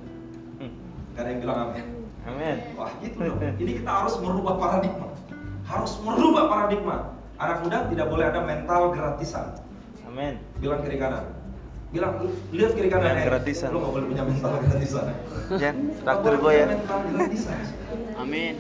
Gak 1.15 1.23
ada 1.23 1.31
yang 1.31 1.41
bilang 1.47 1.59
amin. 1.71 1.87
Amin. 2.27 2.57
Wah 2.75 2.91
gitu 2.99 3.17
dong. 3.23 3.39
Ini 3.39 3.73
kita 3.79 3.91
harus 4.03 4.19
merubah 4.19 4.59
paradigma. 4.59 5.09
Harus 5.63 5.95
merubah 6.03 6.51
paradigma. 6.51 6.97
Anak 7.39 7.63
muda 7.63 7.87
tidak 7.87 8.07
boleh 8.11 8.27
ada 8.27 8.41
mental 8.43 8.91
gratisan. 8.91 9.55
Amin. 10.11 10.43
Bilang 10.59 10.83
kiri 10.83 10.99
kanan. 10.99 11.23
Bilang 11.95 12.15
lihat 12.51 12.73
kiri 12.75 12.89
kanan. 12.91 13.07
Yang 13.07 13.23
eh, 13.23 13.27
gratisan. 13.31 13.69
Lu 13.71 13.79
nggak 13.79 13.93
boleh 13.95 14.07
punya 14.11 14.23
mental 14.27 14.51
gratisan. 14.67 15.07
Jan, 15.63 15.77
traktir 16.03 16.33
boleh 16.35 16.41
gue 16.43 16.53
ya. 16.59 16.67
Amin. 18.19 18.55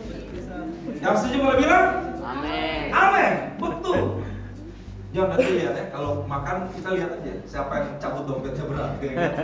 Yang 1.02 1.14
setuju 1.18 1.36
boleh 1.42 1.58
bilang? 1.58 1.86
Amin. 2.22 2.86
Amin. 2.94 3.32
Betul. 3.58 4.02
Jangan 5.14 5.30
nanti 5.30 5.46
lihat 5.46 5.74
ya, 5.78 5.84
kalau 5.94 6.26
makan 6.26 6.66
kita 6.74 6.90
lihat 6.90 7.10
aja 7.14 7.32
siapa 7.46 7.72
yang 7.78 7.90
cabut 8.02 8.26
dompetnya 8.26 8.66
berat 8.66 8.92
kayak 8.98 9.14
gitu. 9.14 9.38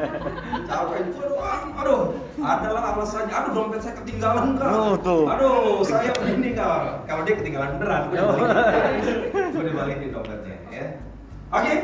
Siapa 0.66 0.92
yang 0.98 1.08
aduh, 1.14 1.38
aduh, 1.78 2.02
adalah 2.42 2.82
alasannya, 2.98 3.30
aduh 3.30 3.52
dompet 3.54 3.78
saya 3.78 3.94
ketinggalan 4.02 4.58
kak. 4.58 4.66
Oh, 4.66 4.98
tuh. 4.98 5.30
Aduh, 5.30 5.86
saya 5.86 6.10
ini 6.26 6.58
kak. 6.58 7.06
Kalau 7.06 7.22
dia 7.22 7.38
ketinggalan 7.38 7.78
beneran, 7.78 8.02
gue 8.10 8.18
dibalikin, 8.18 9.16
gue 9.54 9.64
dibalikin 9.70 10.08
dompetnya 10.10 10.56
ya. 10.74 10.86
Oke, 11.54 11.74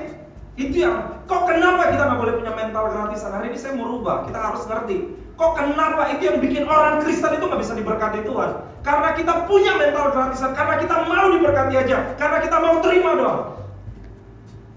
itu 0.56 0.84
yang. 0.84 1.16
Kok 1.28 1.42
kenapa 1.44 1.92
kita 1.92 2.02
nggak 2.06 2.20
boleh 2.22 2.34
punya 2.40 2.52
mental 2.56 2.84
gratisan? 2.88 3.32
Hari 3.34 3.52
ini 3.52 3.58
saya 3.60 3.76
mau 3.76 3.92
rubah, 3.92 4.24
kita 4.24 4.38
harus 4.40 4.62
ngerti. 4.64 4.96
Kok 5.36 5.52
kenapa 5.52 6.02
itu 6.16 6.22
yang 6.32 6.38
bikin 6.40 6.64
orang 6.64 7.04
Kristen 7.04 7.36
itu 7.36 7.44
nggak 7.44 7.60
bisa 7.60 7.74
diberkati 7.76 8.24
Tuhan? 8.24 8.50
Karena 8.80 9.08
kita 9.12 9.44
punya 9.44 9.76
mental 9.76 10.14
gratisan, 10.14 10.56
karena 10.56 10.80
kita 10.80 10.96
mau 11.04 11.26
diberkati 11.28 11.74
aja, 11.76 11.96
karena 12.16 12.38
kita 12.40 12.56
mau 12.62 12.80
terima 12.80 13.10
doang. 13.18 13.42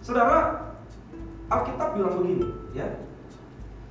Saudara, 0.04 0.68
Alkitab 1.48 1.96
bilang 1.96 2.14
begini, 2.18 2.46
ya. 2.76 2.90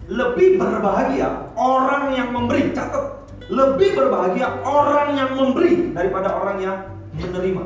Lebih 0.09 0.59
berbahagia 0.59 1.53
orang 1.55 2.17
yang 2.17 2.35
memberi, 2.35 2.75
catat. 2.75 3.23
Lebih 3.49 3.97
berbahagia 3.97 4.61
orang 4.67 5.17
yang 5.17 5.31
memberi 5.39 5.95
daripada 5.97 6.37
orang 6.37 6.59
yang 6.61 6.77
menerima. 7.17 7.65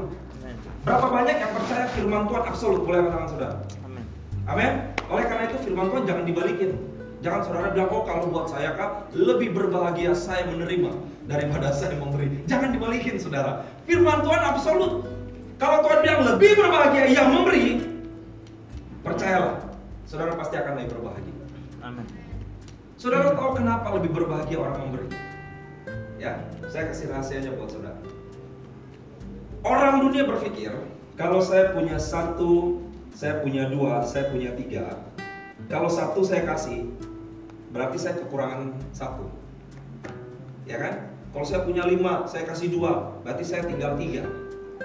Berapa 0.83 1.07
banyak 1.11 1.37
yang 1.39 1.53
percaya 1.55 1.87
firman 1.95 2.27
Tuhan 2.27 2.43
absolut? 2.47 2.83
Boleh 2.87 2.99
angkat 3.03 3.15
tangan 3.15 3.29
saudara. 3.31 3.57
Amin. 4.51 4.73
Oleh 5.07 5.25
karena 5.29 5.45
itu 5.51 5.57
firman 5.63 5.87
Tuhan 5.93 6.05
jangan 6.09 6.25
dibalikin. 6.27 6.71
Jangan 7.23 7.41
saudara 7.47 7.71
bilang, 7.71 7.91
oh 7.95 8.03
kalau 8.03 8.27
buat 8.35 8.51
saya 8.51 8.75
kak, 8.75 9.15
lebih 9.15 9.55
berbahagia 9.55 10.11
saya 10.11 10.43
menerima 10.51 10.91
daripada 11.31 11.71
saya 11.79 11.95
memberi. 11.95 12.43
Jangan 12.51 12.75
dibalikin 12.75 13.23
saudara. 13.23 13.63
Firman 13.87 14.27
Tuhan 14.27 14.43
absolut. 14.43 15.07
Kalau 15.63 15.87
Tuhan 15.87 15.99
bilang 16.03 16.21
lebih 16.27 16.59
berbahagia 16.59 17.07
yang 17.15 17.31
memberi, 17.31 17.87
percayalah, 19.07 19.63
saudara 20.11 20.35
pasti 20.35 20.59
akan 20.59 20.83
lebih 20.83 20.99
berbahagia. 20.99 21.35
Amin. 21.87 22.07
Saudara 22.99 23.35
tahu 23.35 23.59
kenapa 23.59 23.95
lebih 23.95 24.11
berbahagia 24.11 24.59
orang 24.59 24.79
memberi? 24.83 25.11
Ya, 26.19 26.43
saya 26.71 26.91
kasih 26.91 27.11
rahasianya 27.15 27.55
buat 27.55 27.71
saudara. 27.71 27.99
Orang 29.63 30.03
dunia 30.07 30.27
berpikir, 30.27 30.75
kalau 31.15 31.39
saya 31.39 31.71
punya 31.71 31.99
satu, 32.03 32.83
saya 33.13 33.45
punya 33.45 33.69
dua, 33.69 34.03
saya 34.09 34.33
punya 34.33 34.57
tiga. 34.57 34.97
Kalau 35.69 35.89
satu 35.93 36.25
saya 36.25 36.49
kasih, 36.49 36.89
berarti 37.71 38.01
saya 38.01 38.19
kekurangan 38.25 38.73
satu. 38.97 39.29
Ya 40.65 40.81
kan? 40.81 41.13
Kalau 41.33 41.47
saya 41.49 41.65
punya 41.65 41.85
lima, 41.89 42.29
saya 42.29 42.45
kasih 42.45 42.73
dua, 42.73 43.21
berarti 43.25 43.45
saya 43.45 43.65
tinggal 43.65 43.97
tiga. 43.97 44.25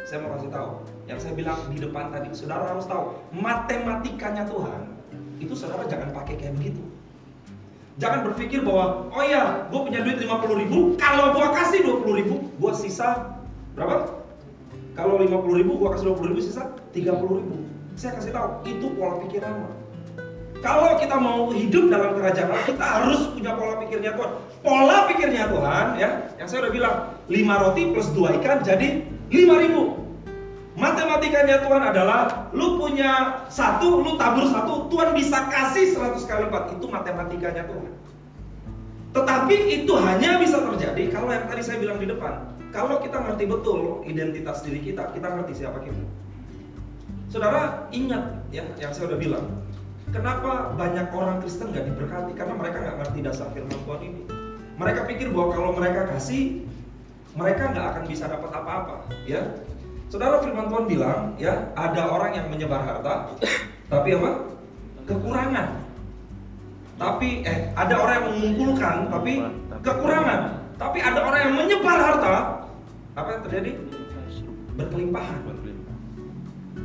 Saya 0.08 0.24
mau 0.24 0.40
kasih 0.40 0.48
tahu, 0.48 0.70
yang 1.12 1.20
saya 1.20 1.36
bilang 1.36 1.60
di 1.68 1.84
depan 1.84 2.16
tadi, 2.16 2.32
saudara 2.32 2.72
harus 2.72 2.88
tahu, 2.88 3.20
matematikanya 3.36 4.48
Tuhan, 4.48 4.88
itu 5.44 5.52
saudara 5.52 5.84
jangan 5.92 6.16
pakai 6.16 6.40
kayak 6.40 6.56
begitu. 6.56 6.80
Jangan 8.00 8.32
berpikir 8.32 8.64
bahwa, 8.64 9.12
oh 9.12 9.26
ya, 9.26 9.68
gue 9.68 9.82
punya 9.84 10.06
duit 10.06 10.22
50 10.24 10.62
ribu, 10.64 10.96
kalau 10.96 11.36
gue 11.36 11.48
kasih 11.52 11.80
20 11.84 12.20
ribu, 12.24 12.36
gue 12.56 12.74
sisa 12.80 13.36
berapa? 13.76 14.16
Kalau 14.96 15.20
50 15.20 15.60
ribu, 15.60 15.76
gue 15.76 15.90
kasih 15.92 16.16
20 16.16 16.32
ribu, 16.32 16.40
sisa 16.40 16.72
30 16.96 17.12
ribu. 17.44 17.68
Saya 17.98 18.14
kasih 18.14 18.30
tahu, 18.30 18.50
itu 18.70 18.86
pola 18.94 19.18
pikir 19.26 19.42
lama. 19.42 19.74
Kalau 20.62 21.02
kita 21.02 21.18
mau 21.18 21.50
hidup 21.50 21.90
dalam 21.90 22.14
kerajaan 22.14 22.50
Allah, 22.54 22.66
kita 22.70 22.86
harus 22.86 23.22
punya 23.34 23.58
pola 23.58 23.82
pikirnya 23.82 24.14
Tuhan. 24.14 24.32
Pola 24.62 24.98
pikirnya 25.10 25.50
Tuhan, 25.50 25.86
ya, 25.98 26.10
yang 26.38 26.46
saya 26.46 26.70
udah 26.70 26.74
bilang, 26.78 26.96
5 27.26 27.62
roti 27.66 27.84
plus 27.94 28.10
2 28.14 28.38
ikan 28.42 28.62
jadi 28.62 29.02
5 29.34 29.64
ribu. 29.66 29.98
Matematikanya 30.78 31.66
Tuhan 31.66 31.82
adalah 31.90 32.54
lu 32.54 32.78
punya 32.78 33.42
satu, 33.50 34.06
lu 34.06 34.14
tabur 34.22 34.46
satu, 34.46 34.94
Tuhan 34.94 35.18
bisa 35.18 35.50
kasih 35.50 35.98
100 35.98 36.22
kali 36.30 36.46
lipat. 36.46 36.78
Itu 36.78 36.86
matematikanya 36.86 37.66
Tuhan. 37.66 37.98
Tetapi 39.18 39.56
itu 39.74 39.94
hanya 39.98 40.38
bisa 40.38 40.62
terjadi 40.62 41.10
kalau 41.10 41.34
yang 41.34 41.50
tadi 41.50 41.66
saya 41.66 41.82
bilang 41.82 41.98
di 41.98 42.06
depan. 42.06 42.54
Kalau 42.70 43.02
kita 43.02 43.18
ngerti 43.26 43.50
betul 43.50 44.06
identitas 44.06 44.62
diri 44.62 44.86
kita, 44.86 45.10
kita 45.18 45.34
ngerti 45.34 45.66
siapa 45.66 45.82
kita. 45.82 46.27
Saudara 47.28 47.92
ingat 47.92 48.48
ya 48.56 48.64
yang 48.80 48.92
saya 48.96 49.12
udah 49.12 49.20
bilang. 49.20 49.46
Kenapa 50.08 50.72
banyak 50.80 51.12
orang 51.12 51.44
Kristen 51.44 51.76
gak 51.76 51.84
diberkati? 51.84 52.32
Karena 52.32 52.56
mereka 52.56 52.80
nggak 52.80 52.96
ngerti 53.04 53.20
dasar 53.28 53.52
firman 53.52 53.76
Tuhan 53.76 54.02
ini. 54.08 54.24
Mereka 54.80 55.04
pikir 55.04 55.36
bahwa 55.36 55.52
kalau 55.52 55.72
mereka 55.76 56.08
kasih, 56.16 56.64
mereka 57.36 57.76
nggak 57.76 57.86
akan 57.92 58.04
bisa 58.08 58.32
dapat 58.32 58.48
apa-apa. 58.56 59.04
Ya, 59.28 59.44
Saudara 60.08 60.40
firman 60.40 60.72
Tuhan 60.72 60.88
bilang, 60.88 61.36
ya, 61.36 61.76
ada 61.76 62.08
orang 62.08 62.40
yang 62.40 62.48
menyebar 62.48 62.80
harta, 62.80 63.36
tapi 63.92 64.16
apa? 64.16 64.32
Kekurangan. 65.12 65.68
Tapi 66.98 67.44
eh 67.44 67.60
ada 67.76 67.96
orang 68.00 68.16
yang 68.16 68.28
mengumpulkan 68.32 68.96
tapi 69.12 69.34
kekurangan. 69.84 70.42
Tapi 70.80 70.98
ada 71.04 71.20
orang 71.20 71.40
yang 71.52 71.54
menyebar 71.60 72.00
harta, 72.00 72.36
apa 73.20 73.30
yang 73.36 73.42
terjadi? 73.44 73.72
Berkelimpahan. 74.80 75.67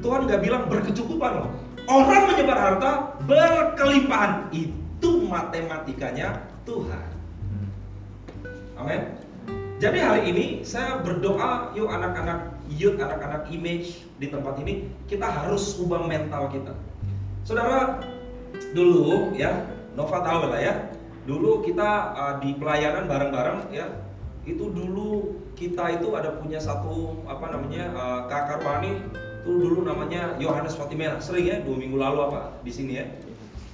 Tuhan 0.02 0.26
nggak 0.26 0.42
bilang 0.42 0.66
berkecukupan 0.66 1.32
loh. 1.40 1.50
Orang 1.86 2.34
menyebar 2.34 2.58
harta 2.58 3.16
berkelimpahan. 3.24 4.50
Itu 4.50 5.26
matematikanya 5.30 6.42
Tuhan. 6.66 7.10
Amin. 8.78 9.02
Jadi 9.82 9.98
hari 9.98 10.22
ini 10.30 10.46
saya 10.62 11.02
berdoa, 11.02 11.74
yuk 11.74 11.90
anak-anak 11.90 12.54
youth, 12.70 13.02
anak-anak 13.02 13.50
image 13.50 14.06
di 14.22 14.30
tempat 14.30 14.58
ini, 14.62 14.86
kita 15.10 15.26
harus 15.26 15.74
ubah 15.82 16.06
mental 16.06 16.46
kita. 16.54 16.70
Saudara, 17.42 17.98
dulu 18.78 19.34
ya, 19.34 19.66
Nova 19.98 20.22
tahu 20.22 20.54
lah 20.54 20.60
ya, 20.62 20.74
dulu 21.26 21.66
kita 21.66 22.14
uh, 22.14 22.34
di 22.38 22.54
pelayanan 22.54 23.10
bareng-bareng 23.10 23.74
ya, 23.74 23.90
itu 24.46 24.70
dulu 24.70 25.34
kita 25.58 25.98
itu 25.98 26.14
ada 26.14 26.38
punya 26.38 26.62
satu 26.62 27.18
apa 27.26 27.50
namanya 27.50 27.90
uh, 27.94 28.20
kakak 28.30 28.62
rohani, 28.62 29.02
itu 29.42 29.58
dulu 29.58 29.82
namanya 29.82 30.38
Yohanes 30.38 30.78
Fatimena, 30.78 31.18
sering 31.18 31.50
ya, 31.50 31.58
dua 31.66 31.74
minggu 31.74 31.98
lalu 31.98 32.30
apa 32.30 32.54
di 32.62 32.70
sini 32.70 33.02
ya. 33.02 33.10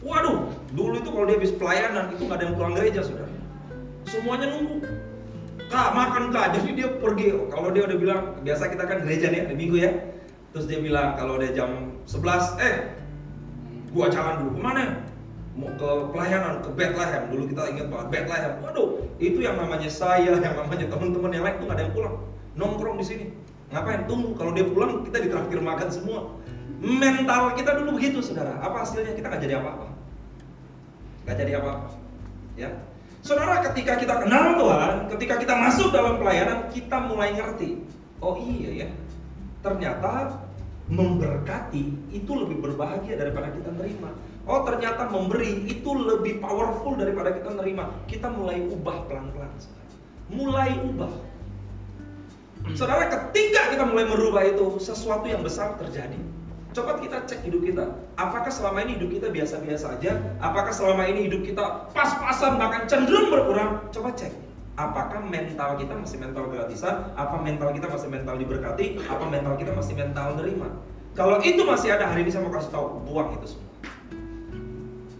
Waduh, 0.00 0.48
dulu 0.72 0.96
itu 0.96 1.12
kalau 1.12 1.28
dia 1.28 1.36
habis 1.36 1.52
pelayanan 1.52 2.16
itu 2.16 2.24
nggak 2.24 2.40
ada 2.40 2.44
yang 2.48 2.56
pulang 2.56 2.72
gereja 2.72 3.00
saudara. 3.04 3.28
Semuanya 4.08 4.46
nunggu. 4.48 4.80
Kak 5.68 5.92
makan 5.92 6.32
kak. 6.32 6.56
Jadi 6.56 6.80
dia 6.80 6.88
pergi. 6.96 7.36
Kalau 7.52 7.68
dia 7.68 7.84
udah 7.84 7.98
bilang 8.00 8.20
biasa 8.40 8.72
kita 8.72 8.88
kan 8.88 9.04
gereja 9.04 9.28
nih 9.28 9.44
hari 9.44 9.56
minggu 9.60 9.76
ya. 9.76 9.92
Terus 10.56 10.64
dia 10.64 10.80
bilang 10.80 11.12
kalau 11.20 11.36
udah 11.36 11.52
jam 11.52 11.92
11 12.08 12.64
eh 12.64 12.76
gua 13.92 14.08
jalan 14.08 14.48
dulu. 14.48 14.50
Ke 14.56 14.60
mana? 14.64 14.84
Mau 15.58 15.68
ke 15.76 15.90
pelayanan 16.16 16.64
ke 16.64 16.72
Bethlehem. 16.72 17.22
Dulu 17.28 17.42
kita 17.52 17.62
ingat 17.68 17.86
banget 17.92 18.08
Bethlehem. 18.08 18.52
Waduh 18.64 18.88
itu 19.20 19.44
yang 19.44 19.60
namanya 19.60 19.90
saya 19.92 20.40
yang 20.40 20.56
namanya 20.56 20.88
teman-teman 20.88 21.30
yang 21.36 21.44
lain 21.44 21.56
tuh 21.60 21.66
gak 21.68 21.76
ada 21.76 21.82
yang 21.84 21.92
pulang. 21.92 22.16
Nongkrong 22.56 22.96
di 22.96 23.04
sini 23.04 23.24
ngapain 23.68 24.08
tunggu 24.08 24.32
kalau 24.36 24.56
dia 24.56 24.64
pulang 24.64 25.04
kita 25.04 25.20
ditraktir 25.24 25.60
makan 25.60 25.88
semua 25.92 26.18
mental 26.80 27.52
kita 27.58 27.76
dulu 27.76 28.00
begitu 28.00 28.24
saudara 28.24 28.56
apa 28.62 28.86
hasilnya 28.86 29.12
kita 29.12 29.26
nggak 29.28 29.42
jadi 29.44 29.56
apa-apa 29.60 29.98
Gak 31.28 31.36
jadi 31.44 31.60
apa-apa. 31.60 31.92
Ya. 32.56 32.72
Saudara, 33.20 33.60
ketika 33.68 34.00
kita 34.00 34.24
kenal 34.24 34.56
Tuhan, 34.56 35.12
ketika 35.12 35.36
kita 35.36 35.54
masuk 35.60 35.92
dalam 35.92 36.16
pelayanan, 36.16 36.72
kita 36.72 36.96
mulai 37.04 37.36
ngerti. 37.36 37.84
Oh 38.24 38.40
iya 38.40 38.82
ya, 38.82 38.88
ternyata 39.60 40.40
memberkati 40.88 42.16
itu 42.16 42.32
lebih 42.32 42.64
berbahagia 42.64 43.20
daripada 43.20 43.52
kita 43.52 43.68
nerima. 43.76 44.16
Oh 44.48 44.64
ternyata 44.64 45.12
memberi 45.12 45.68
itu 45.68 45.92
lebih 45.92 46.40
powerful 46.40 46.96
daripada 46.96 47.36
kita 47.36 47.52
nerima. 47.52 47.92
Kita 48.08 48.32
mulai 48.32 48.64
ubah 48.64 49.04
pelan-pelan. 49.04 49.52
Mulai 50.32 50.80
ubah. 50.88 51.12
Saudara, 52.74 53.08
ketika 53.08 53.72
kita 53.74 53.84
mulai 53.86 54.06
merubah 54.06 54.42
itu, 54.44 54.78
sesuatu 54.82 55.26
yang 55.26 55.42
besar 55.42 55.78
terjadi. 55.78 56.18
Coba 56.76 57.00
kita 57.00 57.24
cek 57.24 57.48
hidup 57.48 57.64
kita. 57.64 57.84
Apakah 58.20 58.52
selama 58.52 58.84
ini 58.84 59.00
hidup 59.00 59.10
kita 59.18 59.26
biasa-biasa 59.32 59.98
aja? 59.98 60.20
Apakah 60.38 60.70
selama 60.70 61.08
ini 61.08 61.26
hidup 61.26 61.42
kita 61.42 61.90
pas-pasan 61.96 62.60
bahkan 62.60 62.84
cenderung 62.86 63.32
berkurang? 63.32 63.88
Coba 63.88 64.12
cek. 64.12 64.30
Apakah 64.78 65.26
mental 65.26 65.74
kita 65.74 65.90
masih 65.96 66.22
mental 66.22 66.46
gratisan? 66.54 67.10
Apa 67.18 67.40
mental 67.42 67.74
kita 67.74 67.90
masih 67.90 68.08
mental 68.14 68.38
diberkati? 68.38 69.00
Apa 69.10 69.26
mental 69.26 69.58
kita 69.58 69.74
masih 69.74 69.98
mental 69.98 70.38
nerima? 70.38 70.70
Kalau 71.18 71.42
itu 71.42 71.66
masih 71.66 71.98
ada 71.98 72.06
hari 72.06 72.22
ini 72.22 72.30
saya 72.30 72.46
mau 72.46 72.54
kasih 72.54 72.70
tahu, 72.70 73.02
buang 73.02 73.34
itu 73.34 73.58
semua. 73.58 73.66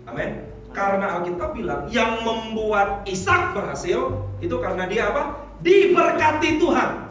Amin. 0.07 0.47
Karena 0.71 1.18
Alkitab 1.18 1.59
bilang 1.59 1.90
yang 1.90 2.23
membuat 2.23 3.02
Ishak 3.09 3.59
berhasil 3.59 4.30
itu 4.38 4.57
karena 4.62 4.87
dia 4.87 5.11
apa? 5.11 5.42
Diberkati 5.59 6.62
Tuhan. 6.62 7.11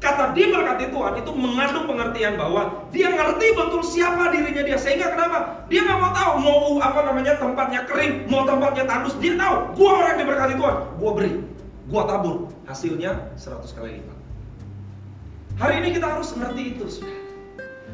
Kata 0.00 0.32
diberkati 0.32 0.88
Tuhan 0.88 1.20
itu 1.20 1.30
mengandung 1.36 1.84
pengertian 1.84 2.40
bahwa 2.40 2.88
dia 2.88 3.12
ngerti 3.12 3.52
betul 3.52 3.84
siapa 3.84 4.32
dirinya 4.32 4.64
dia. 4.64 4.80
Sehingga 4.80 5.12
kenapa? 5.12 5.68
Dia 5.68 5.84
nggak 5.84 5.98
mau 6.00 6.12
tahu 6.16 6.32
mau 6.40 6.60
apa 6.80 7.00
namanya 7.04 7.36
tempatnya 7.36 7.84
kering, 7.84 8.24
mau 8.32 8.48
tempatnya 8.48 8.88
tandus. 8.88 9.12
Dia 9.20 9.36
tahu, 9.36 9.76
gua 9.76 9.90
orang 10.00 10.08
yang 10.16 10.20
diberkati 10.24 10.54
Tuhan, 10.56 10.76
gua 10.96 11.10
beri, 11.12 11.32
gua 11.92 12.02
tabur. 12.08 12.48
Hasilnya 12.64 13.12
100 13.36 13.76
kali 13.76 14.00
lipat. 14.00 14.18
Hari 15.60 15.74
ini 15.84 15.88
kita 15.92 16.06
harus 16.08 16.32
ngerti 16.32 16.62
itu. 16.72 16.84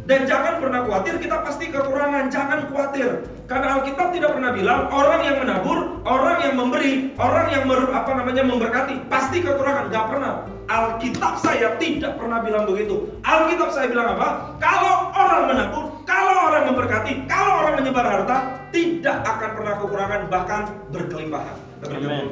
Dan 0.07 0.23
jangan 0.23 0.63
pernah 0.63 0.87
khawatir, 0.87 1.19
kita 1.19 1.43
pasti 1.43 1.67
kekurangan. 1.67 2.31
Jangan 2.31 2.71
khawatir, 2.71 3.27
karena 3.51 3.67
Alkitab 3.75 4.15
tidak 4.15 4.39
pernah 4.39 4.55
bilang 4.55 4.87
orang 4.95 5.21
yang 5.27 5.37
menabur, 5.43 5.99
orang 6.07 6.39
yang 6.47 6.55
memberi, 6.55 7.11
orang 7.19 7.47
yang 7.51 7.67
mer, 7.67 7.91
apa 7.91 8.11
namanya 8.15 8.47
memberkati 8.47 9.03
pasti 9.11 9.43
kekurangan. 9.43 9.91
Gak 9.91 10.07
pernah. 10.07 10.47
Alkitab 10.71 11.43
saya 11.43 11.75
tidak 11.83 12.23
pernah 12.23 12.39
bilang 12.43 12.71
begitu. 12.71 13.11
Alkitab 13.27 13.75
saya 13.75 13.91
bilang 13.91 14.15
apa? 14.15 14.55
Kalau 14.63 15.11
orang 15.11 15.43
menabur, 15.51 15.85
kalau 16.07 16.35
orang 16.55 16.71
memberkati, 16.71 17.27
kalau 17.27 17.67
orang 17.67 17.75
menyebar 17.83 18.07
harta, 18.07 18.63
tidak 18.71 19.27
akan 19.27 19.51
pernah 19.59 19.75
kekurangan, 19.83 20.21
bahkan 20.31 20.63
berkelimpahan. 20.95 21.59
Amin. 21.87 22.31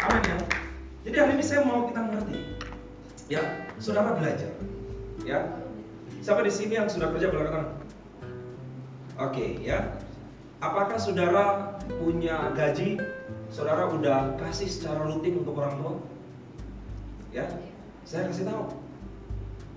Amin 0.00 0.22
ya. 0.28 0.36
Jadi 1.08 1.16
hari 1.16 1.32
ini 1.40 1.44
saya 1.44 1.64
mau 1.64 1.88
kita 1.88 2.00
mengerti. 2.04 2.36
Ya, 3.32 3.40
saudara 3.80 4.16
belajar. 4.16 4.52
Ya. 5.24 5.40
Siapa 6.20 6.44
di 6.44 6.52
sini 6.52 6.76
yang 6.76 6.88
sudah 6.88 7.12
kerja 7.16 7.32
belakangan? 7.32 7.66
Oke, 9.20 9.60
ya. 9.60 10.00
Apakah 10.60 11.00
saudara 11.00 11.76
punya 11.88 12.52
gaji? 12.52 13.00
Saudara 13.48 13.88
udah 13.88 14.36
kasih 14.36 14.68
secara 14.68 15.08
rutin 15.08 15.40
untuk 15.40 15.56
orang 15.56 15.74
tua? 15.80 15.94
Ya, 17.32 17.48
saya 18.04 18.28
kasih 18.28 18.46
tahu. 18.46 18.68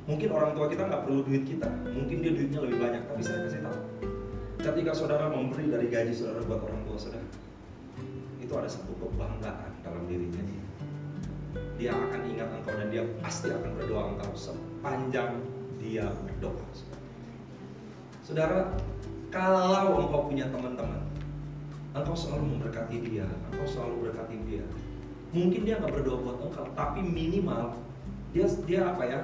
Mungkin 0.04 0.30
orang 0.36 0.52
tua 0.52 0.68
kita 0.68 0.92
nggak 0.92 1.08
perlu 1.08 1.24
duit 1.24 1.48
kita, 1.48 1.72
mungkin 1.96 2.20
dia 2.20 2.36
duitnya 2.36 2.60
lebih 2.60 2.78
banyak, 2.84 3.02
tapi 3.08 3.22
saya 3.24 3.48
kasih 3.48 3.64
tahu. 3.64 3.80
Ketika 4.60 4.92
saudara 4.92 5.32
memberi 5.32 5.72
dari 5.72 5.88
gaji 5.88 6.12
saudara 6.12 6.44
buat 6.44 6.60
orang 6.60 6.82
tua 6.84 6.98
saudara, 7.00 7.28
itu 8.44 8.52
ada 8.52 8.68
satu 8.68 8.92
kebanggaan 9.00 9.72
dalam 9.80 10.04
dirinya 10.12 10.44
dia. 11.80 11.92
Akan 11.96 12.22
ingat 12.32 12.52
engkau 12.52 12.76
dan 12.76 12.88
dia 12.92 13.04
pasti 13.24 13.52
akan 13.52 13.72
berdoa 13.80 14.16
engkau 14.16 14.32
sepanjang 14.84 15.40
dia 15.80 16.12
berdoa. 16.12 16.60
Saudara, 18.20 18.76
kalau 19.32 20.04
engkau 20.04 20.28
punya 20.28 20.52
teman-teman, 20.52 21.00
engkau 21.96 22.12
selalu 22.12 22.52
memberkati 22.52 23.00
dia, 23.08 23.24
engkau 23.48 23.64
selalu 23.64 24.12
berkati 24.12 24.36
dia. 24.44 24.68
Mungkin 25.32 25.64
dia 25.64 25.80
nggak 25.80 25.88
berdoa 25.88 26.20
buat 26.28 26.38
engkau, 26.44 26.68
tapi 26.76 27.00
minimal 27.00 27.80
dia 28.36 28.44
dia 28.68 28.92
apa 28.92 29.04
ya? 29.08 29.20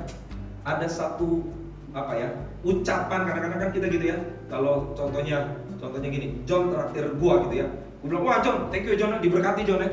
Ada 0.63 0.87
satu 0.87 1.43
apa 1.91 2.15
ya? 2.15 2.31
Ucapan 2.63 3.27
kadang-kadang 3.27 3.59
kan 3.59 3.71
kita 3.75 3.91
gitu 3.91 4.15
ya. 4.15 4.17
Kalau 4.47 4.95
contohnya 4.95 5.59
contohnya 5.75 6.07
gini, 6.07 6.39
John 6.47 6.71
traktir 6.71 7.19
gua 7.19 7.43
gitu 7.51 7.59
ya. 7.59 7.67
Gue 7.99 8.15
bilang, 8.15 8.23
wah 8.23 8.39
John, 8.39 8.71
thank 8.71 8.87
you 8.87 8.95
John, 8.95 9.19
diberkati 9.19 9.67
John 9.67 9.83
ya. 9.83 9.91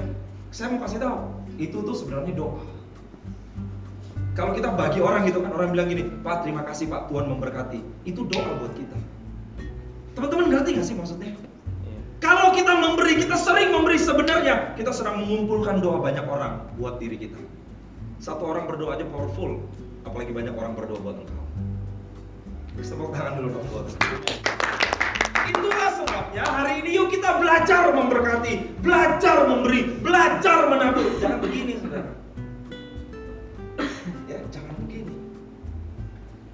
Saya 0.55 0.71
mau 0.71 0.87
kasih 0.87 1.03
tahu, 1.03 1.43
itu 1.59 1.75
tuh 1.75 1.91
sebenarnya 1.91 2.39
doa. 2.39 2.63
Kalau 4.37 4.53
kita 4.53 4.69
bagi 4.77 5.01
orang 5.01 5.25
gitu 5.25 5.41
kan, 5.41 5.49
orang 5.57 5.73
bilang 5.73 5.89
gini, 5.89 6.05
Pak 6.21 6.45
terima 6.45 6.61
kasih 6.69 6.93
Pak, 6.93 7.09
Tuhan 7.09 7.25
memberkati. 7.25 7.81
Itu 8.05 8.29
doa 8.29 8.45
buat 8.61 8.77
kita. 8.77 8.97
Teman-teman 10.13 10.53
ngerti 10.53 10.77
gak 10.77 10.85
sih 10.85 10.93
maksudnya? 10.93 11.33
Iya. 11.33 12.01
Kalau 12.21 12.53
kita 12.53 12.73
memberi, 12.77 13.17
kita 13.17 13.33
sering 13.41 13.73
memberi 13.73 13.97
sebenarnya 13.97 14.77
kita 14.77 14.93
sedang 14.93 15.25
mengumpulkan 15.25 15.81
doa 15.81 16.05
banyak 16.05 16.29
orang 16.29 16.69
buat 16.77 17.01
diri 17.01 17.17
kita. 17.17 17.41
Satu 18.21 18.45
orang 18.45 18.69
berdoa 18.69 19.01
aja 19.01 19.09
powerful, 19.09 19.57
apalagi 20.05 20.37
banyak 20.37 20.53
orang 20.53 20.77
berdoa 20.77 21.01
buat 21.01 21.17
engkau. 21.17 21.45
Beri 22.77 22.85
tepuk 22.93 23.09
tangan 23.17 23.41
dulu 23.41 23.49
dong 23.57 23.67
buat 23.73 23.89
Itulah 25.49 25.89
sebabnya 25.97 26.45
hari 26.45 26.85
ini 26.85 26.93
yuk 26.93 27.09
kita 27.09 27.41
belajar 27.41 27.89
memberkati, 27.89 28.85
belajar 28.85 29.49
memberi, 29.49 29.97
belajar 30.05 30.69
menabur. 30.69 31.09
Jangan 31.25 31.41
begini 31.41 31.81
saudara. 31.81 32.26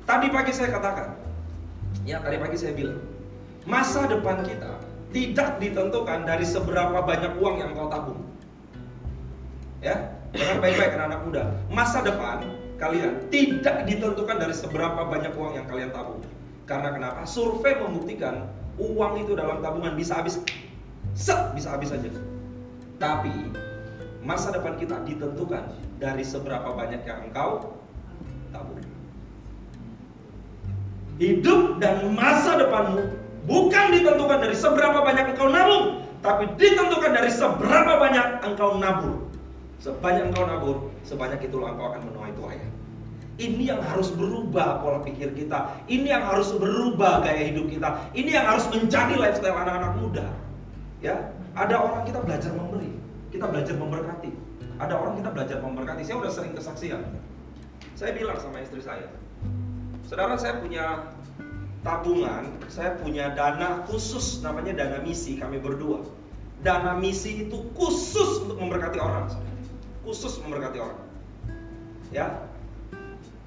Tadi 0.02 0.26
pagi 0.34 0.50
saya 0.50 0.74
katakan, 0.74 1.14
ya 2.02 2.18
tadi 2.18 2.36
pagi 2.42 2.58
saya 2.58 2.74
bilang, 2.74 2.98
masa 3.64 4.10
depan 4.10 4.42
kita 4.42 4.82
tidak 5.14 5.62
ditentukan 5.62 6.26
dari 6.26 6.42
seberapa 6.42 6.98
banyak 7.04 7.38
uang 7.38 7.56
yang 7.62 7.70
kau 7.76 7.86
tabung. 7.86 8.20
Ya, 9.82 10.14
dengar 10.34 10.58
baik-baik 10.58 10.94
anak-anak 10.98 11.20
muda. 11.26 11.42
Masa 11.70 12.02
depan 12.02 12.50
kalian 12.82 13.30
tidak 13.30 13.86
ditentukan 13.86 14.36
dari 14.42 14.54
seberapa 14.54 15.06
banyak 15.06 15.34
uang 15.38 15.54
yang 15.54 15.66
kalian 15.70 15.90
tabung. 15.94 16.22
Karena 16.66 16.94
kenapa? 16.94 17.22
Survei 17.26 17.78
membuktikan 17.78 18.48
uang 18.80 19.22
itu 19.22 19.38
dalam 19.38 19.60
tabungan 19.62 19.94
bisa 19.94 20.18
habis, 20.18 20.40
set 21.14 21.52
bisa 21.54 21.74
habis 21.74 21.92
saja. 21.92 22.10
Tapi 22.98 23.34
masa 24.22 24.54
depan 24.54 24.78
kita 24.78 25.02
ditentukan 25.06 25.74
dari 25.98 26.24
seberapa 26.26 26.74
banyak 26.74 27.02
yang 27.06 27.30
engkau 27.30 27.78
tabung. 28.50 28.82
Hidup 31.20 31.83
dan 31.83 32.14
masa 32.16 32.57
depanmu 32.57 33.18
bukan 33.44 33.85
ditentukan 33.92 34.38
dari 34.40 34.57
seberapa 34.57 35.03
banyak 35.03 35.35
engkau 35.35 35.51
nabung, 35.51 36.07
tapi 36.22 36.46
ditentukan 36.57 37.12
dari 37.12 37.31
seberapa 37.31 37.98
banyak 37.98 38.27
engkau 38.46 38.79
nabur. 38.79 39.29
Sebanyak 39.83 40.31
engkau 40.31 40.46
nabur, 40.46 40.77
sebanyak 41.03 41.42
itulah 41.42 41.75
engkau 41.75 41.90
akan 41.90 42.03
menuai 42.07 42.33
tuaya. 42.38 42.66
Ini 43.40 43.75
yang 43.75 43.83
harus 43.83 44.14
berubah 44.14 44.79
pola 44.85 45.03
pikir 45.03 45.35
kita. 45.35 45.75
Ini 45.90 46.07
yang 46.07 46.22
harus 46.22 46.55
berubah 46.55 47.27
gaya 47.27 47.51
hidup 47.51 47.66
kita. 47.66 47.88
Ini 48.14 48.31
yang 48.38 48.46
harus 48.46 48.70
menjadi 48.70 49.18
lifestyle 49.18 49.59
anak-anak 49.59 49.92
muda. 49.98 50.27
Ya, 51.03 51.35
ada 51.59 51.83
orang 51.83 52.07
kita 52.07 52.22
belajar 52.22 52.55
memberi, 52.55 52.94
kita 53.35 53.51
belajar 53.51 53.75
memberkati. 53.75 54.31
Ada 54.79 54.94
orang 54.94 55.18
kita 55.18 55.31
belajar 55.35 55.59
memberkati. 55.59 56.03
Saya 56.07 56.16
udah 56.22 56.31
sering 56.31 56.55
kesaksian. 56.55 57.03
Saya 57.98 58.14
bilang 58.14 58.38
sama 58.38 58.62
istri 58.62 58.79
saya, 58.79 59.11
saudara 60.12 60.37
saya 60.37 60.61
punya 60.61 61.09
tabungan, 61.81 62.44
saya 62.68 63.01
punya 63.01 63.33
dana 63.33 63.81
khusus 63.88 64.44
namanya 64.44 64.77
dana 64.77 65.01
misi 65.01 65.40
kami 65.40 65.57
berdua. 65.57 66.05
Dana 66.61 67.01
misi 67.01 67.48
itu 67.48 67.72
khusus 67.72 68.44
untuk 68.44 68.61
memberkati 68.61 69.01
orang, 69.01 69.33
khusus 70.05 70.37
memberkati 70.44 70.85
orang. 70.85 71.01
Ya, 72.12 72.44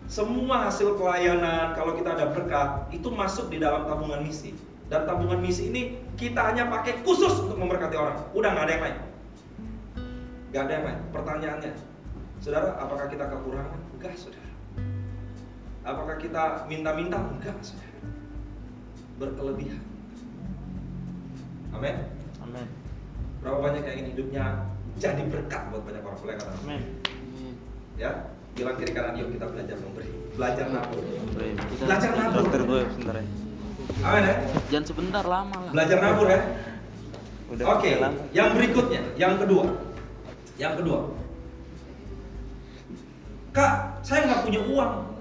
semua 0.10 0.65
hasil 0.65 0.97
pelayanan 0.97 1.78
kalau 1.78 2.01
kita 2.01 2.17
ada 2.17 2.34
berkat 2.34 2.89
itu 2.89 3.13
masuk 3.13 3.54
di 3.54 3.62
dalam 3.62 3.86
tabungan 3.86 4.25
misi. 4.25 4.58
Dan 4.89 5.06
tabungan 5.06 5.38
misi 5.38 5.69
ini 5.69 6.01
kita 6.17 6.49
hanya 6.49 6.65
pakai 6.65 7.06
khusus 7.06 7.45
untuk 7.45 7.62
memberkati 7.62 7.93
orang. 7.93 8.25
Udah 8.34 8.49
nggak 8.58 8.65
ada 8.65 8.73
yang 8.73 8.84
lain. 8.89 8.97
Nggak 10.49 10.62
ada 10.65 10.73
yang 10.73 10.86
lain. 10.89 10.99
Pertanyaannya, 11.13 11.73
saudara, 12.41 12.73
apakah 12.82 13.06
kita 13.06 13.30
kekurangan? 13.30 13.80
Enggak, 14.01 14.17
saudara. 14.17 14.44
Apakah 15.86 16.17
kita 16.17 16.65
minta-minta? 16.65 17.21
Enggak, 17.21 17.54
saudara. 17.62 18.10
Berkelebihan. 19.21 19.82
Amin. 21.78 21.95
Amin. 22.41 22.67
Berapa 23.45 23.58
banyak 23.62 23.84
yang 23.86 23.95
ingin 24.02 24.08
hidupnya 24.17 24.45
jadi 24.98 25.21
berkat 25.30 25.62
buat 25.69 25.84
banyak 25.86 26.02
orang 26.02 26.19
boleh 26.24 26.36
kata 26.39 26.56
Amin. 26.63 26.82
ya 28.00 28.32
bilang 28.56 28.80
kiri 28.80 28.91
kanan 28.95 29.19
yuk 29.19 29.28
kita 29.36 29.45
belajar 29.52 29.76
memberi 29.84 30.08
belajar 30.36 30.65
nabur. 30.71 31.04
Belajar 31.84 32.10
nabur. 32.15 32.41
Dokter 32.43 32.62
gue 32.63 32.80
sebentar 32.95 33.15
ya. 33.19 33.26
Amin 34.08 34.24
ya. 34.24 34.36
Jangan 34.71 34.86
sebentar 34.88 35.24
lama 35.28 35.58
lah. 35.67 35.71
Belajar 35.76 35.98
nabur 36.00 36.28
ya. 36.32 36.39
Udah 37.45 37.65
Oke, 37.78 37.89
lama. 38.02 38.19
yang 38.34 38.50
berikutnya, 38.58 39.02
yang 39.19 39.36
kedua. 39.38 39.65
Yang 40.58 40.74
kedua. 40.82 41.00
Kak, 43.54 43.74
saya 44.04 44.28
nggak 44.28 44.41
punya 44.43 44.62
uang. 44.65 45.14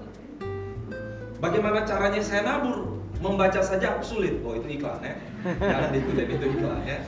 Bagaimana 1.39 1.83
caranya 1.83 2.21
saya 2.23 2.41
nabur? 2.47 2.99
Membaca 3.19 3.59
saja 3.63 3.99
sulit. 4.03 4.39
Oh 4.43 4.55
itu 4.55 4.79
iklan 4.79 4.99
ya. 5.03 5.15
Jangan 5.57 5.89
ditulis 5.91 6.27
itu 6.29 6.45
iklan 6.59 6.83
ya. 6.83 6.99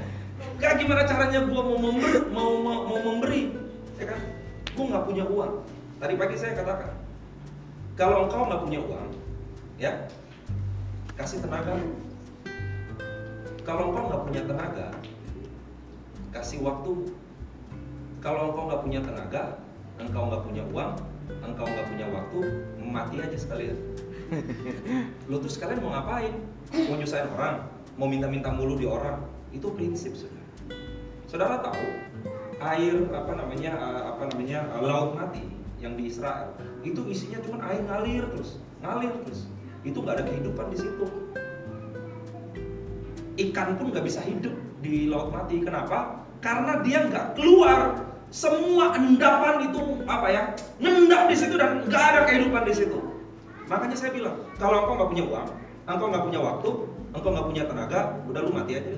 Kak, 0.57 0.77
gimana 0.81 1.05
caranya 1.05 1.45
gua 1.49 1.61
mau 1.65 1.77
memberi, 1.77 2.17
mau, 2.29 2.51
mau, 2.61 2.77
mau 2.89 2.99
memberi? 3.01 3.53
Ya 3.97 4.05
kan? 4.09 4.21
Gua 4.73 4.85
nggak 4.93 5.05
punya 5.05 5.23
uang. 5.25 5.53
Tadi 5.97 6.13
pagi 6.13 6.35
saya 6.37 6.53
katakan, 6.53 6.93
kalau 7.97 8.29
engkau 8.29 8.45
nggak 8.45 8.61
punya 8.61 8.79
uang, 8.85 9.09
ya 9.81 10.05
kasih 11.17 11.41
tenaga. 11.41 11.73
Kalau 13.65 13.89
engkau 13.89 14.03
nggak 14.13 14.23
punya 14.29 14.41
tenaga, 14.45 14.87
kasih 16.37 16.61
waktu. 16.61 16.93
Kalau 18.21 18.53
engkau 18.53 18.69
nggak 18.69 18.81
punya 18.85 18.99
tenaga, 19.01 19.43
engkau 19.97 20.29
nggak 20.29 20.43
punya 20.45 20.63
uang, 20.69 20.93
engkau 21.41 21.65
nggak 21.65 21.87
punya 21.89 22.05
waktu, 22.13 22.39
mati 22.81 23.15
aja 23.17 23.37
sekalian. 23.37 23.77
Lo 25.31 25.39
terus 25.39 25.55
kalian 25.59 25.79
mau 25.83 25.95
ngapain? 25.95 26.33
Mau 26.89 26.95
nyusahin 26.99 27.29
orang? 27.35 27.67
Mau 27.95 28.07
minta-minta 28.11 28.51
mulu 28.51 28.75
di 28.77 28.85
orang? 28.85 29.23
Itu 29.55 29.71
prinsip 29.73 30.13
saudara. 30.13 30.47
Saudara 31.27 31.55
tahu 31.63 31.83
air 32.57 32.95
apa 33.13 33.31
namanya 33.37 33.71
eh, 33.77 34.03
apa 34.15 34.23
namanya 34.33 34.59
eh, 34.77 34.83
laut 34.83 35.13
mati 35.13 35.45
yang 35.77 35.93
di 35.93 36.09
Israel 36.09 36.57
itu 36.81 37.05
isinya 37.05 37.37
cuma 37.45 37.61
air 37.69 37.85
ngalir 37.85 38.25
terus, 38.33 38.59
ngalir 38.81 39.13
terus. 39.25 39.45
Itu 39.85 40.03
nggak 40.03 40.19
ada 40.19 40.25
kehidupan 40.25 40.73
di 40.73 40.77
situ 40.81 41.05
ikan 43.37 43.77
pun 43.77 43.93
nggak 43.93 44.05
bisa 44.05 44.21
hidup 44.25 44.53
di 44.81 45.07
laut 45.07 45.29
mati. 45.29 45.61
Kenapa? 45.61 46.25
Karena 46.41 46.81
dia 46.81 47.05
nggak 47.05 47.37
keluar. 47.37 48.03
Semua 48.27 48.91
endapan 48.99 49.71
itu 49.71 50.03
apa 50.03 50.27
ya? 50.27 50.43
Ngendap 50.83 51.31
di 51.31 51.35
situ 51.37 51.55
dan 51.55 51.87
nggak 51.87 52.03
ada 52.11 52.19
kehidupan 52.27 52.67
di 52.67 52.73
situ. 52.75 52.99
Makanya 53.67 53.95
saya 53.99 54.11
bilang, 54.15 54.35
kalau 54.55 54.87
engkau 54.87 54.95
nggak 54.95 55.09
punya 55.11 55.25
uang, 55.27 55.47
engkau 55.91 56.07
nggak 56.07 56.23
punya 56.23 56.39
waktu, 56.39 56.69
engkau 57.11 57.29
nggak 57.35 57.47
punya 57.51 57.63
tenaga, 57.67 57.99
udah 58.31 58.41
lu 58.47 58.51
mati 58.55 58.79
aja. 58.79 58.95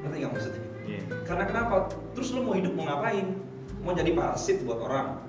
Ngerti 0.00 0.16
nggak 0.24 0.32
maksudnya? 0.32 0.62
Iya. 0.88 1.02
Karena 1.28 1.44
kenapa? 1.44 1.74
Terus 2.16 2.32
lu 2.32 2.40
mau 2.48 2.56
hidup 2.56 2.72
mau 2.72 2.88
ngapain? 2.88 3.36
Mau 3.84 3.92
jadi 3.92 4.16
parasit 4.16 4.64
buat 4.64 4.80
orang? 4.80 5.20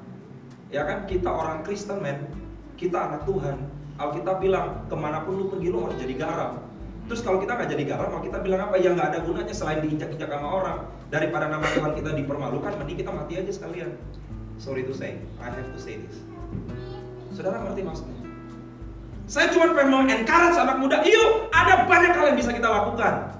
Ya 0.72 0.88
kan 0.88 1.04
kita 1.04 1.28
orang 1.28 1.68
Kristen 1.68 2.00
men, 2.00 2.32
kita 2.80 2.96
anak 2.96 3.28
Tuhan. 3.28 3.60
Alkitab 4.00 4.40
bilang 4.40 4.88
ke 4.88 4.96
mana 4.96 5.28
pun 5.28 5.36
lu 5.36 5.46
pergi 5.52 5.68
lu 5.68 5.84
harus 5.84 6.00
jadi 6.00 6.16
garam. 6.16 6.64
Terus 7.12 7.20
kalau 7.28 7.44
kita 7.44 7.60
nggak 7.60 7.70
jadi 7.76 7.84
garam, 7.92 8.08
mau 8.16 8.24
kita 8.24 8.40
bilang 8.40 8.72
apa? 8.72 8.80
Ya 8.80 8.96
nggak 8.96 9.08
ada 9.12 9.20
gunanya 9.28 9.52
selain 9.52 9.84
diinjak-injak 9.84 10.32
sama 10.32 10.48
orang. 10.48 10.78
Daripada 11.12 11.52
nama 11.52 11.68
Tuhan 11.76 11.92
kita 12.00 12.16
dipermalukan, 12.16 12.72
mending 12.80 13.04
kita 13.04 13.12
mati 13.12 13.36
aja 13.36 13.52
sekalian. 13.52 14.00
Sorry 14.64 14.88
to 14.88 14.96
say, 14.96 15.20
I 15.44 15.52
have 15.52 15.68
to 15.76 15.80
say 15.82 16.00
this. 16.00 16.24
Saudara 17.32 17.64
ngerti 17.64 17.82
maksudnya? 17.84 18.20
Saya 19.32 19.48
cuma 19.56 19.72
pengen 19.72 19.90
mau 19.96 20.04
encourage 20.04 20.60
anak 20.60 20.78
muda, 20.84 21.00
yuk 21.08 21.48
ada 21.56 21.88
banyak 21.88 22.12
hal 22.12 22.26
yang 22.36 22.38
bisa 22.38 22.52
kita 22.52 22.68
lakukan. 22.68 23.32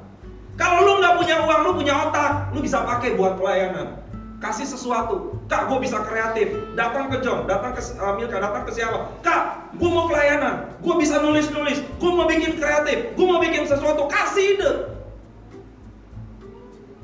Kalau 0.56 0.88
lu 0.88 1.04
nggak 1.04 1.20
punya 1.20 1.36
uang, 1.44 1.60
lu 1.68 1.72
punya 1.76 1.94
otak, 2.08 2.56
lu 2.56 2.64
bisa 2.64 2.80
pakai 2.88 3.20
buat 3.20 3.36
pelayanan. 3.36 4.00
Kasih 4.40 4.66
sesuatu. 4.66 5.38
Kak, 5.46 5.70
gue 5.70 5.78
bisa 5.84 6.02
kreatif. 6.02 6.50
Datang 6.74 7.14
ke 7.14 7.22
John, 7.22 7.46
datang 7.46 7.78
ke 7.78 7.82
uh, 8.02 8.18
Milka, 8.18 8.42
datang 8.42 8.66
ke 8.66 8.74
siapa? 8.74 9.06
Kak, 9.22 9.76
gue 9.78 9.90
mau 9.90 10.10
pelayanan. 10.10 10.66
Gue 10.82 10.98
bisa 10.98 11.22
nulis-nulis. 11.22 11.78
Gue 12.02 12.12
mau 12.16 12.26
bikin 12.26 12.58
kreatif. 12.58 13.14
Gue 13.14 13.26
mau 13.30 13.38
bikin 13.38 13.70
sesuatu. 13.70 14.10
Kasih 14.10 14.58
ide. 14.58 14.72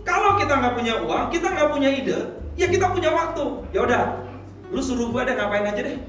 Kalau 0.01 0.39
kita 0.39 0.53
nggak 0.55 0.73
punya 0.79 0.93
uang, 1.03 1.23
kita 1.29 1.47
nggak 1.51 1.69
punya 1.69 1.89
ide, 1.91 2.19
ya 2.55 2.65
kita 2.71 2.89
punya 2.89 3.11
waktu. 3.11 3.67
Ya 3.75 3.83
udah, 3.83 4.03
lu 4.71 4.79
suruh 4.79 5.11
gue 5.11 5.21
deh 5.27 5.35
ngapain 5.35 5.67
aja 5.67 5.81
deh. 5.83 5.99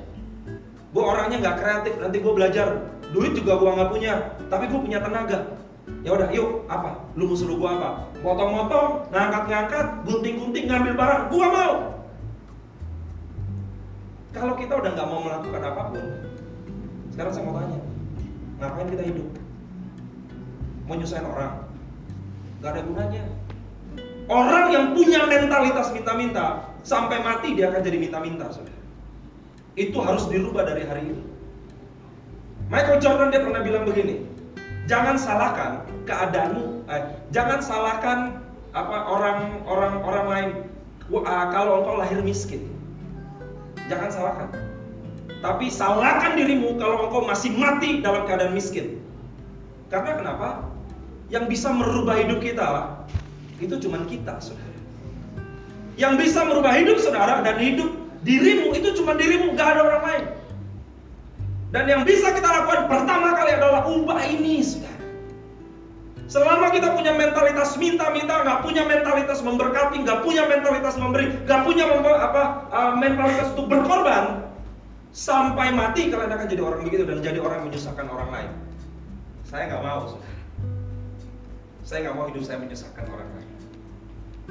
Gue 0.98 1.06
orangnya 1.06 1.38
nggak 1.38 1.58
kreatif, 1.62 1.94
nanti 2.02 2.18
gue 2.18 2.32
belajar. 2.34 2.90
Duit 3.14 3.30
juga 3.38 3.54
gue 3.54 3.70
nggak 3.70 3.90
punya, 3.94 4.34
tapi 4.50 4.66
gue 4.66 4.82
punya 4.82 4.98
tenaga. 4.98 5.46
Ya 6.02 6.11
udah, 6.11 6.26
yuk 6.34 6.66
apa? 6.66 6.98
Lu 7.14 7.30
mau 7.30 7.38
suruh 7.38 7.54
gue 7.54 7.70
apa? 7.70 8.11
Motong-motong, 8.18 9.06
ngangkat-ngangkat, 9.14 10.02
gunting-gunting, 10.02 10.66
ngambil 10.66 10.98
barang. 10.98 11.22
Gue 11.30 11.46
mau. 11.46 12.02
Kalau 14.34 14.58
kita 14.58 14.74
udah 14.74 14.90
nggak 14.90 15.06
mau 15.06 15.22
melakukan 15.22 15.62
apa 15.70 15.82
pun, 15.94 16.04
sekarang 17.14 17.30
saya 17.30 17.46
mau 17.46 17.54
tanya, 17.62 17.78
ngapain 18.58 18.90
kita 18.90 19.04
hidup? 19.06 19.28
Mau 20.90 20.98
nyusahin 20.98 21.30
orang? 21.30 21.62
Gak 22.58 22.74
ada 22.74 22.82
gunanya. 22.82 23.22
Orang 24.26 24.74
yang 24.74 24.98
punya 24.98 25.30
mentalitas 25.30 25.94
minta-minta, 25.94 26.74
sampai 26.82 27.22
mati 27.22 27.54
dia 27.54 27.70
akan 27.70 27.87
jadi 27.87 28.02
minta-minta, 28.02 28.50
saudara. 28.50 28.78
Itu 29.79 30.03
harus 30.03 30.27
dirubah 30.27 30.67
dari 30.67 30.83
hari 30.83 31.07
ini. 31.07 31.23
Michael 32.67 32.99
Jordan 32.99 33.31
dia 33.31 33.41
pernah 33.41 33.62
bilang 33.62 33.87
begini, 33.87 34.27
jangan 34.91 35.17
salahkan 35.17 35.87
keadaanmu, 36.05 36.85
eh, 36.91 37.03
jangan 37.31 37.62
salahkan 37.62 38.43
apa 38.77 38.97
orang 39.09 39.64
orang 39.64 39.95
orang 40.05 40.27
lain 40.29 40.51
Wah, 41.09 41.49
kalau 41.49 41.81
engkau 41.81 41.97
lahir 41.97 42.21
miskin. 42.21 42.69
Jangan 43.88 44.12
salahkan. 44.12 44.49
Tapi 45.41 45.73
salahkan 45.73 46.37
dirimu 46.37 46.77
kalau 46.77 47.09
engkau 47.09 47.25
masih 47.25 47.57
mati 47.57 48.05
dalam 48.05 48.29
keadaan 48.29 48.53
miskin. 48.53 49.01
Karena 49.88 50.21
kenapa? 50.21 50.69
Yang 51.33 51.57
bisa 51.57 51.73
merubah 51.73 52.21
hidup 52.21 52.45
kita 52.45 52.64
itu 53.57 53.75
cuman 53.88 54.05
kita, 54.05 54.37
saudara. 54.38 54.77
Yang 55.97 56.29
bisa 56.29 56.45
merubah 56.45 56.77
hidup 56.77 57.01
saudara 57.01 57.41
dan 57.41 57.57
hidup 57.57 57.88
dirimu 58.26 58.74
itu 58.74 58.88
cuma 58.98 59.14
dirimu, 59.14 59.54
gak 59.54 59.78
ada 59.78 59.81
orang 59.87 60.02
lain. 60.04 60.24
Dan 61.68 61.85
yang 61.85 62.02
bisa 62.09 62.33
kita 62.33 62.48
lakukan 62.48 62.88
pertama 62.88 63.37
kali 63.37 63.52
adalah 63.52 63.85
ubah 63.85 64.20
ini, 64.24 64.64
saudara. 64.64 64.96
Selama 66.28 66.68
kita 66.72 66.92
punya 66.92 67.16
mentalitas 67.16 67.72
minta-minta, 67.81 68.44
nggak 68.44 68.61
punya 68.61 68.85
mentalitas 68.85 69.40
memberkati, 69.40 70.04
nggak 70.04 70.20
punya 70.20 70.44
mentalitas 70.44 71.00
memberi, 71.00 71.33
nggak 71.48 71.61
punya 71.64 71.88
member- 71.88 72.20
apa 72.20 72.68
uh, 72.68 72.92
mentalitas 73.00 73.57
untuk 73.57 73.72
berkorban, 73.72 74.44
sampai 75.16 75.72
mati 75.72 76.12
kalian 76.12 76.28
akan 76.28 76.46
jadi 76.52 76.61
orang 76.61 76.85
begitu 76.85 77.09
dan 77.09 77.24
jadi 77.24 77.40
orang 77.40 77.64
yang 77.64 77.66
menyusahkan 77.72 78.07
orang 78.12 78.28
lain. 78.28 78.50
Saya 79.48 79.72
nggak 79.72 79.81
mau, 79.81 80.00
saudara. 80.04 80.37
Saya 81.88 81.98
nggak 82.04 82.16
mau 82.20 82.26
hidup 82.28 82.44
saya 82.44 82.59
menyusahkan 82.61 83.04
orang 83.09 83.28
lain. 83.33 83.50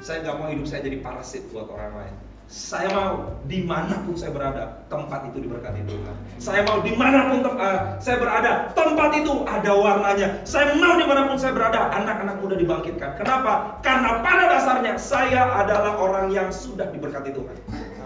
Saya 0.01 0.17
nggak 0.25 0.38
mau 0.41 0.47
hidup 0.49 0.65
saya 0.65 0.82
jadi 0.82 0.97
parasit 1.06 1.45
buat 1.53 1.69
orang 1.69 1.93
lain. 1.93 2.15
Saya 2.47 2.88
mau 2.95 3.36
di 3.43 3.60
mana 3.67 3.91
pun 4.07 4.15
saya 4.15 4.31
berada, 4.31 4.79
tempat 4.88 5.27
itu 5.27 5.43
diberkati 5.43 5.83
Tuhan. 5.83 6.15
Saya 6.39 6.63
mau 6.63 6.79
di 6.79 6.95
mana 6.95 7.27
pun 7.27 7.43
tem- 7.43 7.60
uh, 7.60 7.99
saya 7.99 8.23
berada, 8.23 8.71
tempat 8.71 9.19
itu 9.19 9.43
ada 9.43 9.71
warnanya. 9.75 10.47
Saya 10.47 10.71
mau 10.79 10.95
di 10.95 11.03
mana 11.03 11.27
pun 11.27 11.36
saya 11.36 11.51
berada, 11.51 11.91
anak-anak 11.91 12.39
muda 12.39 12.55
dibangkitkan. 12.55 13.19
Kenapa? 13.19 13.83
Karena 13.83 14.23
pada 14.23 14.47
dasarnya 14.47 14.95
saya 14.95 15.60
adalah 15.60 15.99
orang 15.99 16.31
yang 16.31 16.47
sudah 16.47 16.88
diberkati 16.88 17.36
Tuhan. 17.36 17.55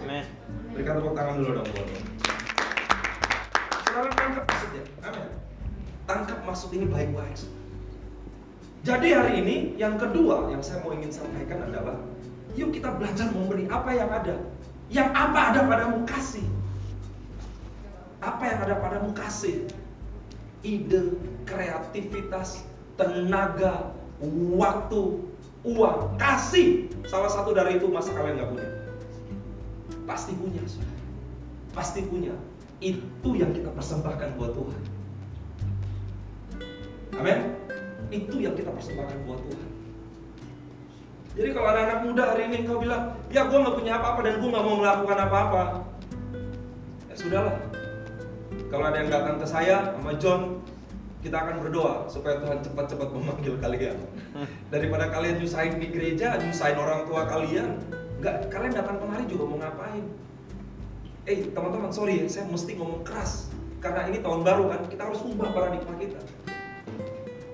Amin. 0.01 0.25
Berikan 0.73 0.97
tepuk 0.97 1.13
tangan 1.13 1.37
dulu 1.37 1.61
dong 1.61 1.67
buat. 1.77 1.87
Saudara 3.85 4.09
tangkap 4.17 4.43
maksudnya. 4.49 4.83
Amin. 5.05 5.29
Tangkap 6.09 6.39
maksud 6.49 6.69
ini 6.73 6.85
baik-baik. 6.89 7.37
Jadi 8.81 9.07
hari 9.13 9.33
ini 9.45 9.55
yang 9.77 10.01
kedua 10.01 10.49
yang 10.49 10.65
saya 10.65 10.81
mau 10.81 10.97
ingin 10.97 11.13
sampaikan 11.13 11.61
adalah 11.69 11.93
yuk 12.55 12.75
kita 12.75 12.91
belajar 12.95 13.27
memberi 13.31 13.67
apa 13.71 13.89
yang 13.95 14.09
ada. 14.11 14.35
Yang 14.91 15.09
apa 15.15 15.39
ada 15.53 15.61
padamu 15.67 16.03
kasih. 16.03 16.45
Apa 18.19 18.43
yang 18.43 18.59
ada 18.67 18.75
padamu 18.79 19.09
kasih. 19.15 19.65
Ide, 20.61 21.17
kreativitas, 21.47 22.61
tenaga, 22.99 23.95
waktu, 24.53 25.01
uang, 25.65 25.99
kasih. 26.21 26.91
Salah 27.09 27.31
satu 27.33 27.55
dari 27.55 27.81
itu 27.81 27.89
masa 27.89 28.13
kalian 28.13 28.37
nggak 28.37 28.49
punya? 28.53 28.69
Pasti 30.05 30.31
punya. 30.37 30.61
Pasti 31.73 31.99
punya. 32.05 32.35
Itu 32.81 33.33
yang 33.33 33.55
kita 33.55 33.73
persembahkan 33.73 34.37
buat 34.37 34.53
Tuhan. 34.53 34.81
Amin. 37.21 37.39
Itu 38.11 38.37
yang 38.43 38.53
kita 38.59 38.69
persembahkan 38.75 39.17
buat 39.23 39.39
Tuhan. 39.45 39.80
Jadi 41.31 41.49
kalau 41.55 41.67
ada 41.71 41.81
anak 41.87 41.99
muda 42.03 42.23
hari 42.35 42.51
ini 42.51 42.67
kau 42.67 42.83
bilang, 42.83 43.15
ya 43.31 43.47
gue 43.47 43.55
nggak 43.55 43.75
punya 43.79 43.93
apa-apa 44.03 44.19
dan 44.27 44.43
gue 44.43 44.49
nggak 44.51 44.65
mau 44.67 44.77
melakukan 44.83 45.17
apa-apa, 45.31 45.63
ya 47.07 47.15
sudahlah. 47.15 47.55
Kalau 48.67 48.85
ada 48.87 48.97
yang 48.99 49.11
datang 49.11 49.39
ke 49.39 49.47
saya 49.47 49.95
sama 49.95 50.11
John, 50.19 50.59
kita 51.23 51.39
akan 51.39 51.63
berdoa 51.63 52.11
supaya 52.11 52.35
Tuhan 52.43 52.59
cepat-cepat 52.67 53.15
memanggil 53.15 53.55
kalian. 53.63 53.95
Daripada 54.67 55.07
kalian 55.07 55.39
nyusahin 55.39 55.79
di 55.79 55.87
gereja, 55.87 56.35
nyusahin 56.35 56.75
orang 56.75 57.07
tua 57.07 57.23
kalian, 57.23 57.79
nggak 58.19 58.51
kalian 58.51 58.73
datang 58.75 58.99
kemari 58.99 59.23
juga 59.31 59.43
mau 59.47 59.57
ngapain? 59.63 60.03
Eh 61.31 61.47
teman-teman 61.55 61.95
sorry 61.95 62.23
ya, 62.23 62.27
saya 62.27 62.43
mesti 62.51 62.75
ngomong 62.75 63.07
keras 63.07 63.47
karena 63.79 64.11
ini 64.11 64.19
tahun 64.19 64.43
baru 64.43 64.67
kan, 64.67 64.81
kita 64.91 65.07
harus 65.07 65.23
ubah 65.23 65.47
paradigma 65.55 65.95
kita. 65.95 66.19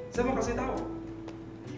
Saya 0.10 0.26
mau 0.26 0.34
kasih 0.34 0.58
tahu. 0.58 0.78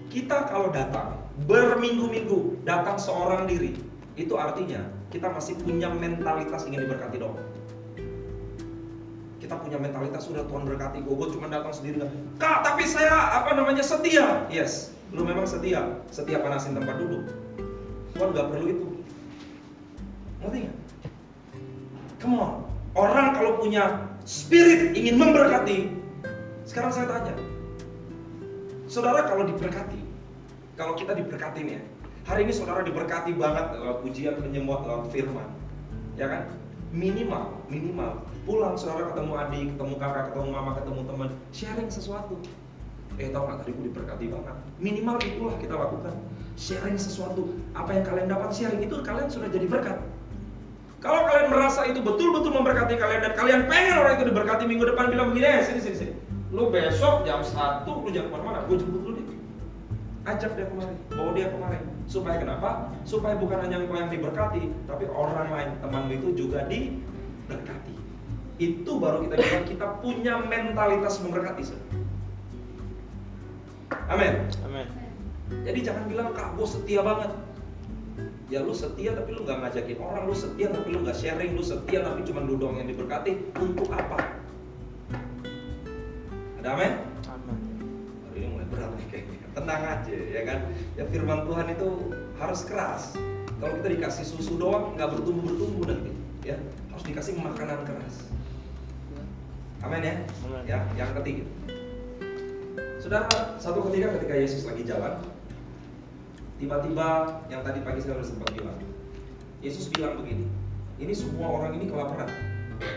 Kita 0.10 0.48
kalau 0.48 0.72
datang 0.72 1.29
berminggu-minggu 1.46 2.66
datang 2.68 3.00
seorang 3.00 3.48
diri, 3.48 3.78
itu 4.20 4.34
artinya 4.36 4.84
kita 5.14 5.32
masih 5.32 5.56
punya 5.64 5.88
mentalitas 5.88 6.68
ingin 6.68 6.84
diberkati 6.86 7.18
dong. 7.22 7.38
Kita 9.40 9.56
punya 9.58 9.82
mentalitas 9.82 10.28
sudah 10.28 10.46
Tuhan 10.46 10.68
berkati 10.68 11.02
gue, 11.02 11.28
cuma 11.34 11.48
datang 11.50 11.74
sendiri. 11.74 12.06
Kak, 12.38 12.62
tapi 12.62 12.86
saya 12.86 13.40
apa 13.42 13.56
namanya 13.58 13.82
setia. 13.82 14.46
Yes, 14.52 14.94
lu 15.16 15.26
memang 15.26 15.50
setia. 15.50 15.98
Setia 16.14 16.44
panasin 16.44 16.78
tempat 16.78 17.02
duduk. 17.02 17.26
Tuhan 18.14 18.36
nggak 18.36 18.48
perlu 18.52 18.66
itu. 18.70 18.88
Ngerti 20.44 20.58
nggak? 20.68 20.78
Come 22.20 22.36
on. 22.38 22.68
Orang 22.94 23.38
kalau 23.38 23.64
punya 23.64 24.12
spirit 24.28 24.94
ingin 24.94 25.16
memberkati, 25.16 25.88
sekarang 26.68 26.92
saya 26.92 27.08
tanya, 27.08 27.34
saudara 28.92 29.24
kalau 29.26 29.48
diberkati, 29.48 29.99
kalau 30.80 30.96
kita 30.96 31.12
diberkati 31.12 31.60
nih 31.68 31.76
ya, 31.76 31.84
hari 32.24 32.48
ini 32.48 32.56
saudara 32.56 32.88
diberkati 32.88 33.36
banget 33.36 33.76
lewat 33.76 34.00
pujian 34.00 34.40
penyembuhan 34.40 34.88
lewat 34.88 35.12
firman, 35.12 35.52
ya 36.16 36.32
kan? 36.32 36.48
Minimal, 36.96 37.52
minimal 37.68 38.24
pulang 38.48 38.80
saudara 38.80 39.12
ketemu 39.12 39.32
adik, 39.36 39.68
ketemu 39.76 39.94
kakak, 40.00 40.24
ketemu 40.32 40.48
mama, 40.56 40.72
ketemu 40.80 41.02
teman, 41.04 41.30
sharing 41.52 41.90
sesuatu. 41.92 42.40
Eh 43.20 43.28
tau 43.36 43.44
gak 43.52 43.68
tadi 43.68 43.76
gue 43.76 43.92
diberkati 43.92 44.26
banget. 44.32 44.56
Minimal 44.80 45.20
itulah 45.20 45.56
kita 45.60 45.76
lakukan. 45.76 46.16
Sharing 46.56 46.96
sesuatu. 46.96 47.52
Apa 47.76 48.00
yang 48.00 48.08
kalian 48.08 48.28
dapat 48.32 48.56
sharing 48.56 48.80
itu 48.80 48.96
kalian 49.04 49.28
sudah 49.28 49.52
jadi 49.52 49.68
berkat. 49.68 50.00
Kalau 51.04 51.28
kalian 51.28 51.52
merasa 51.52 51.84
itu 51.92 52.00
betul-betul 52.00 52.56
memberkati 52.56 52.96
kalian 52.96 53.22
dan 53.28 53.34
kalian 53.36 53.62
pengen 53.68 54.00
orang 54.00 54.16
itu 54.16 54.32
diberkati 54.32 54.64
minggu 54.64 54.88
depan 54.88 55.12
bilang 55.12 55.36
begini, 55.36 55.60
eh 55.60 55.62
sini 55.68 55.80
sini 55.84 55.96
sini. 56.00 56.14
Lu 56.56 56.72
besok 56.72 57.28
jam 57.28 57.44
1 57.44 57.84
lu 57.84 58.10
jangan 58.10 58.32
ke 58.32 58.34
mana-mana, 58.34 58.60
gue 58.72 58.80
jemput 58.80 59.04
lu. 59.04 59.19
Ajak 60.30 60.54
dia 60.54 60.70
kemari, 60.70 60.94
bawa 61.10 61.32
dia 61.34 61.50
kemari. 61.50 61.82
Supaya 62.06 62.38
kenapa? 62.38 62.94
Supaya 63.02 63.34
bukan 63.42 63.66
hanya 63.66 63.82
engkau 63.82 63.98
yang 63.98 64.14
diberkati, 64.14 64.70
tapi 64.86 65.10
orang 65.10 65.50
lain 65.50 65.70
temanmu 65.82 66.14
itu 66.22 66.30
juga 66.38 66.70
diberkati. 66.70 67.94
Itu 68.62 69.02
baru 69.02 69.26
kita 69.26 69.36
bilang 69.42 69.66
kita 69.66 69.88
punya 70.06 70.38
mentalitas 70.46 71.18
memberkati. 71.26 71.64
Amin. 74.06 74.34
Amin. 74.70 74.86
Jadi 75.66 75.80
jangan 75.82 76.06
bilang 76.06 76.30
kak 76.38 76.54
gue 76.54 76.68
setia 76.70 77.02
banget. 77.02 77.34
Ya 78.54 78.62
lu 78.62 78.74
setia 78.74 79.18
tapi 79.18 79.34
lu 79.34 79.46
nggak 79.46 79.66
ngajakin 79.66 79.98
orang, 79.98 80.30
lu 80.30 80.36
setia 80.38 80.70
tapi 80.70 80.94
lu 80.94 81.02
nggak 81.06 81.18
sharing, 81.18 81.58
lu 81.58 81.66
setia 81.66 82.06
tapi 82.06 82.22
cuma 82.26 82.46
lu 82.46 82.58
doang 82.58 82.78
yang 82.78 82.90
diberkati. 82.90 83.50
Untuk 83.58 83.90
apa? 83.90 84.30
Ada 86.62 86.70
amin? 86.78 86.94
Tenang 89.60 89.84
aja 89.84 90.16
ya 90.16 90.42
kan. 90.48 90.60
Ya 90.96 91.04
firman 91.12 91.44
Tuhan 91.44 91.68
itu 91.76 91.88
harus 92.40 92.64
keras. 92.64 93.04
Kalau 93.60 93.76
kita 93.84 93.88
dikasih 93.92 94.24
susu 94.24 94.56
doang 94.56 94.96
nggak 94.96 95.20
bertumbuh 95.20 95.44
bertumbuh 95.52 95.84
nanti. 95.92 96.16
Ya 96.48 96.56
harus 96.88 97.04
dikasih 97.04 97.36
makanan 97.44 97.84
keras. 97.84 98.32
Amin 99.84 100.04
ya. 100.04 100.16
Ya 100.64 100.80
yang 100.96 101.12
ketiga. 101.20 101.44
Saudara, 103.00 103.60
satu 103.60 103.84
ketika 103.88 104.16
ketika 104.20 104.36
Yesus 104.36 104.68
lagi 104.68 104.84
jalan, 104.84 105.24
tiba-tiba 106.60 107.40
yang 107.48 107.64
tadi 107.64 107.80
pagi 107.80 108.04
saya 108.04 108.20
sudah 108.20 108.28
sempat 108.28 108.52
bilang, 108.52 108.76
Yesus 109.64 109.88
bilang 109.88 110.20
begini, 110.20 110.44
ini 111.00 111.16
semua 111.16 111.48
orang 111.48 111.80
ini 111.80 111.88
kelaparan, 111.88 112.28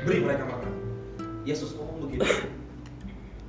beri 0.03 0.27
mereka 0.27 0.43
makan. 0.51 0.75
Yesus 1.47 1.79
ngomong 1.79 2.03
begini, 2.03 2.27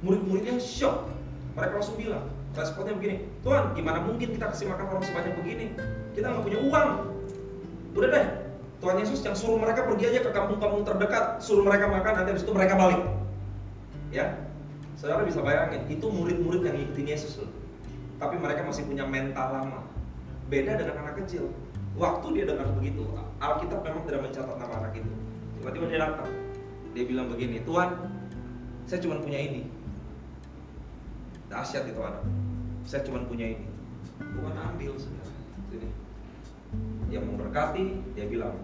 murid-muridnya 0.05 0.61
shock, 0.61 1.09
mereka 1.57 1.81
langsung 1.81 1.97
bilang, 1.97 2.29
responnya 2.53 2.93
begini, 2.93 3.25
Tuhan 3.41 3.73
gimana 3.73 3.99
mungkin 4.05 4.37
kita 4.37 4.53
kasih 4.53 4.69
makan 4.69 4.85
orang 4.93 5.03
sebanyak 5.05 5.33
begini, 5.41 5.65
kita 6.13 6.25
nggak 6.29 6.43
punya 6.45 6.59
uang. 6.61 6.89
Udah 7.97 8.09
deh, 8.09 8.25
Tuhan 8.81 8.95
Yesus 9.01 9.19
yang 9.25 9.35
suruh 9.37 9.57
mereka 9.57 9.85
pergi 9.85 10.13
aja 10.13 10.19
ke 10.25 10.31
kampung-kampung 10.33 10.85
terdekat, 10.85 11.41
suruh 11.41 11.65
mereka 11.65 11.89
makan, 11.89 12.13
nanti 12.21 12.29
habis 12.33 12.45
itu 12.45 12.53
mereka 12.53 12.73
balik. 12.77 13.01
Ya, 14.13 14.37
Saudara 15.03 15.27
bisa 15.27 15.43
bayangin, 15.43 15.83
itu 15.91 16.07
murid-murid 16.07 16.63
yang 16.63 16.79
ngikutin 16.79 17.07
Yesus 17.11 17.35
loh. 17.43 17.51
Tapi 18.23 18.39
mereka 18.39 18.63
masih 18.63 18.87
punya 18.87 19.03
mental 19.03 19.51
lama. 19.51 19.83
Beda 20.47 20.79
dengan 20.79 21.03
anak 21.03 21.19
kecil. 21.19 21.51
Waktu 21.99 22.39
dia 22.39 22.47
dengar 22.47 22.71
begitu, 22.71 23.03
Alkitab 23.43 23.83
memang 23.83 24.07
tidak 24.07 24.31
mencatat 24.31 24.55
nama 24.55 24.73
anak 24.79 24.95
itu. 24.95 25.11
Tiba-tiba 25.59 25.85
dia 25.91 25.99
datang. 26.07 26.31
Dia 26.95 27.03
bilang 27.03 27.27
begini, 27.27 27.59
Tuhan, 27.67 27.99
saya 28.87 29.03
cuma 29.03 29.19
punya 29.19 29.43
ini. 29.43 29.67
Dahsyat 31.51 31.83
itu 31.83 31.99
anak. 31.99 32.23
Saya 32.83 33.01
cuma 33.07 33.23
punya 33.25 33.55
ini. 33.55 33.67
Bukan 34.19 34.55
ambil 34.55 34.95
saudara. 34.99 35.31
Sini. 35.71 35.89
Yang 37.09 37.23
memberkati, 37.29 37.85
dia 38.17 38.25
bilang, 38.29 38.55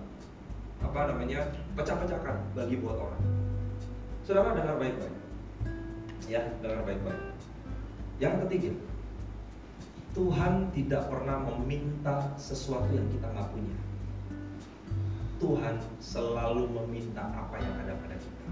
apa 0.80 1.14
namanya, 1.14 1.52
pecah-pecahkan 1.76 2.56
bagi 2.56 2.80
buat 2.80 2.98
orang. 2.98 3.24
Saudara 4.24 4.58
dengar 4.58 4.78
baik-baik 4.78 5.20
ya 6.30 6.46
dengar 6.62 6.86
baik-baik. 6.86 7.24
Yang 8.22 8.36
ketiga, 8.46 8.72
Tuhan 10.14 10.70
tidak 10.78 11.10
pernah 11.10 11.42
meminta 11.42 12.30
sesuatu 12.38 12.94
yang 12.94 13.10
kita 13.10 13.26
nggak 13.34 13.50
punya. 13.50 13.78
Tuhan 15.42 15.76
selalu 15.98 16.70
meminta 16.70 17.26
apa 17.34 17.58
yang 17.58 17.74
ada 17.82 17.98
pada 17.98 18.16
kita. 18.22 18.46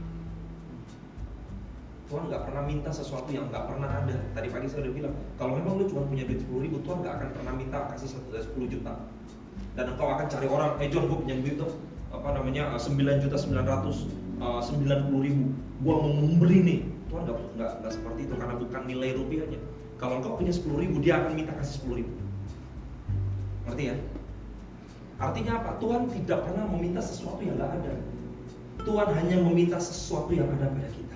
Tuhan 2.08 2.24
nggak 2.32 2.44
pernah 2.48 2.64
minta 2.64 2.90
sesuatu 2.96 3.28
yang 3.36 3.52
nggak 3.52 3.68
pernah 3.68 3.90
ada. 3.92 4.16
Tadi 4.32 4.48
pagi 4.48 4.68
saya 4.72 4.88
udah 4.88 4.94
bilang, 4.96 5.14
kalau 5.36 5.60
memang 5.60 5.74
lu 5.76 5.86
cuma 5.92 6.08
punya 6.08 6.24
duit 6.24 6.40
10 6.40 6.64
ribu, 6.64 6.80
Tuhan 6.88 7.04
nggak 7.04 7.14
akan 7.20 7.30
pernah 7.36 7.54
minta 7.56 7.78
kasih 7.92 8.10
10 8.32 8.72
juta. 8.72 8.94
Dan 9.76 9.92
engkau 9.92 10.08
akan 10.10 10.26
cari 10.32 10.48
orang, 10.48 10.72
eh 10.80 10.88
John 10.88 11.12
gue 11.12 11.20
punya 11.20 11.36
duit 11.36 11.60
tuh, 11.60 11.76
apa 12.16 12.32
namanya 12.32 12.80
9 12.80 12.96
juta 13.24 13.36
900 13.36 14.28
uh, 14.42 14.62
90 14.64 15.26
ribu, 15.26 15.46
gua 15.84 15.96
mau 16.02 16.14
memberi 16.14 16.60
nih. 16.64 16.80
Tuhan 17.08 17.24
nggak 17.24 17.38
nggak 17.56 17.72
nggak 17.84 17.94
seperti 17.94 18.20
itu 18.28 18.34
karena 18.36 18.56
bukan 18.60 18.82
nilai 18.88 19.10
rupiahnya. 19.16 19.60
Kalau 19.98 20.14
engkau 20.22 20.38
punya 20.38 20.54
10 20.54 20.84
ribu, 20.84 20.96
dia 21.02 21.14
akan 21.24 21.32
minta 21.34 21.54
kasih 21.58 21.76
10 21.90 22.00
ribu. 22.04 22.14
Ngerti 23.68 23.84
ya? 23.90 23.96
Artinya 25.18 25.52
apa? 25.58 25.72
Tuhan 25.82 26.08
tidak 26.14 26.40
pernah 26.46 26.66
meminta 26.70 27.02
sesuatu 27.02 27.42
yang 27.42 27.58
nggak 27.58 27.72
ada. 27.82 27.94
Tuhan 28.86 29.08
hanya 29.18 29.38
meminta 29.42 29.78
sesuatu 29.82 30.30
yang 30.32 30.46
ada 30.54 30.70
pada 30.70 30.90
kita. 30.94 31.07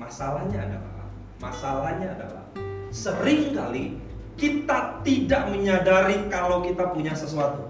Masalahnya 0.00 0.64
adalah, 0.64 1.04
masalahnya 1.44 2.08
adalah 2.16 2.44
sering 2.88 3.52
kali 3.52 4.00
kita 4.40 5.04
tidak 5.04 5.52
menyadari 5.52 6.24
kalau 6.32 6.64
kita 6.64 6.88
punya 6.96 7.12
sesuatu. 7.12 7.68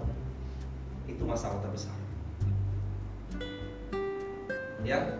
Itu 1.11 1.27
masalah 1.27 1.59
terbesar. 1.59 1.91
Ya, 4.87 5.19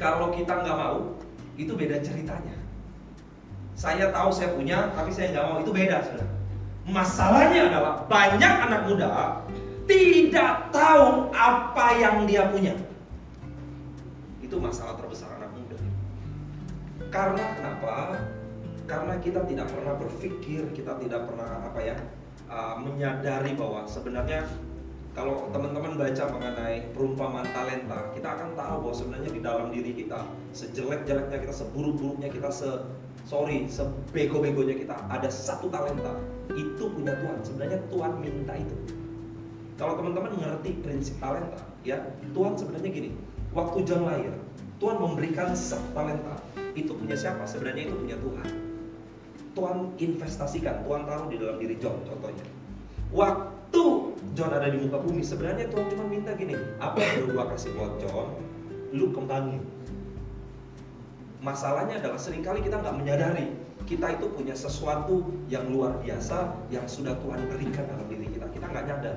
kalau 0.00 0.32
kita 0.32 0.64
nggak 0.64 0.78
mau, 0.80 1.20
itu 1.60 1.76
beda 1.76 2.00
ceritanya. 2.00 2.56
Saya 3.76 4.10
tahu 4.10 4.32
saya 4.32 4.56
punya, 4.56 4.90
tapi 4.96 5.12
saya 5.12 5.36
nggak 5.36 5.46
mau 5.46 5.58
itu 5.60 5.70
beda, 5.70 6.00
saudara. 6.00 6.32
Masalahnya 6.88 7.68
adalah 7.68 7.94
banyak 8.08 8.54
anak 8.64 8.80
muda 8.88 9.44
tidak 9.88 10.68
tahu 10.72 11.32
apa 11.32 11.86
yang 11.96 12.28
dia 12.28 12.48
punya. 12.48 12.76
Itu 14.44 14.56
masalah 14.60 14.96
terbesar. 15.00 15.37
Karena 17.08 17.44
kenapa? 17.56 18.20
Karena 18.88 19.14
kita 19.20 19.44
tidak 19.48 19.68
pernah 19.72 19.94
berpikir, 19.96 20.62
kita 20.72 20.96
tidak 21.00 21.28
pernah 21.28 21.64
apa 21.64 21.80
ya, 21.80 21.96
uh, 22.48 22.76
menyadari 22.80 23.52
bahwa 23.56 23.84
sebenarnya 23.88 24.48
kalau 25.16 25.50
teman-teman 25.50 25.98
baca 25.98 26.24
mengenai 26.30 26.94
perumpamaan 26.94 27.48
talenta, 27.50 28.12
kita 28.14 28.28
akan 28.38 28.54
tahu 28.54 28.76
bahwa 28.86 28.94
sebenarnya 28.94 29.30
di 29.34 29.40
dalam 29.42 29.66
diri 29.74 29.92
kita, 29.96 30.22
sejelek-jeleknya 30.54 31.42
kita, 31.42 31.54
seburuk-buruknya 31.58 32.28
kita, 32.30 32.48
se 32.54 32.70
sorry, 33.26 33.66
sebego-begonya 33.66 34.78
kita, 34.78 34.94
ada 35.10 35.26
satu 35.26 35.68
talenta. 35.74 36.16
Itu 36.54 36.94
punya 36.94 37.18
Tuhan. 37.18 37.38
Sebenarnya 37.44 37.78
Tuhan 37.92 38.12
minta 38.22 38.54
itu. 38.56 38.76
Kalau 39.74 39.98
teman-teman 39.98 40.38
mengerti 40.38 40.80
prinsip 40.86 41.18
talenta, 41.18 41.60
ya 41.82 41.98
Tuhan 42.32 42.54
sebenarnya 42.54 42.88
gini. 42.88 43.10
Waktu 43.52 43.78
John 43.90 44.06
lahir, 44.06 44.32
Tuhan 44.78 44.96
memberikan 45.02 45.50
satu 45.50 45.98
talenta. 45.98 46.38
Itu 46.74 46.92
punya 46.96 47.16
siapa? 47.16 47.44
Sebenarnya 47.46 47.88
itu 47.88 47.96
punya 47.96 48.16
Tuhan. 48.18 48.48
Tuhan 49.56 49.78
investasikan, 49.98 50.86
Tuhan 50.86 51.02
taruh 51.06 51.28
di 51.30 51.36
dalam 51.40 51.56
diri 51.58 51.76
John 51.80 51.98
contohnya. 52.06 52.46
Waktu 53.10 53.84
John 54.36 54.52
ada 54.54 54.68
di 54.70 54.78
muka 54.78 55.02
bumi, 55.02 55.24
sebenarnya 55.24 55.66
Tuhan 55.72 55.86
cuma 55.90 56.04
minta 56.06 56.36
gini, 56.36 56.54
apa 56.78 57.00
yang 57.00 57.32
gua 57.34 57.50
kasih 57.50 57.74
buat 57.74 57.98
John, 57.98 58.38
lu 58.94 59.10
kembangin. 59.10 59.64
Masalahnya 61.42 61.98
adalah 62.02 62.18
sering 62.18 62.42
kali 62.42 62.62
kita 62.62 62.82
nggak 62.82 62.96
menyadari 62.98 63.46
kita 63.88 64.20
itu 64.20 64.28
punya 64.28 64.52
sesuatu 64.52 65.24
yang 65.48 65.72
luar 65.72 65.96
biasa 66.04 66.52
yang 66.68 66.84
sudah 66.84 67.16
Tuhan 67.24 67.40
berikan 67.48 67.88
dalam 67.88 68.04
diri 68.12 68.28
kita. 68.28 68.44
Kita 68.52 68.68
nggak 68.68 68.84
nyadar. 68.84 69.16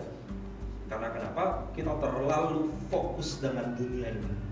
Karena 0.87 1.07
kenapa? 1.11 1.43
Kita 1.75 1.91
terlalu 1.99 2.71
fokus 2.87 3.43
dengan 3.43 3.75
dunia 3.75 4.15
ini. 4.15 4.50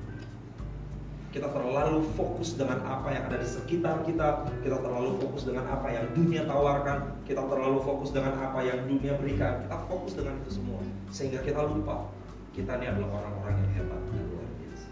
Kita 1.29 1.45
terlalu 1.53 2.09
fokus 2.17 2.57
dengan 2.57 2.81
apa 2.89 3.13
yang 3.13 3.29
ada 3.29 3.37
di 3.37 3.45
sekitar 3.45 4.01
kita, 4.01 4.49
kita 4.65 4.81
terlalu 4.81 5.21
fokus 5.21 5.45
dengan 5.45 5.69
apa 5.69 5.85
yang 5.93 6.09
dunia 6.17 6.41
tawarkan, 6.49 7.21
kita 7.29 7.45
terlalu 7.45 7.85
fokus 7.85 8.09
dengan 8.09 8.33
apa 8.33 8.65
yang 8.65 8.81
dunia 8.89 9.13
berikan. 9.21 9.61
Kita 9.61 9.77
fokus 9.85 10.17
dengan 10.17 10.41
itu 10.41 10.57
semua, 10.57 10.81
sehingga 11.13 11.45
kita 11.45 11.69
lupa 11.69 12.09
kita 12.57 12.81
ini 12.81 12.89
adalah 12.89 13.21
orang-orang 13.21 13.61
yang 13.61 13.71
hebat 13.77 14.01
dan 14.09 14.25
luar 14.25 14.49
biasa. 14.57 14.89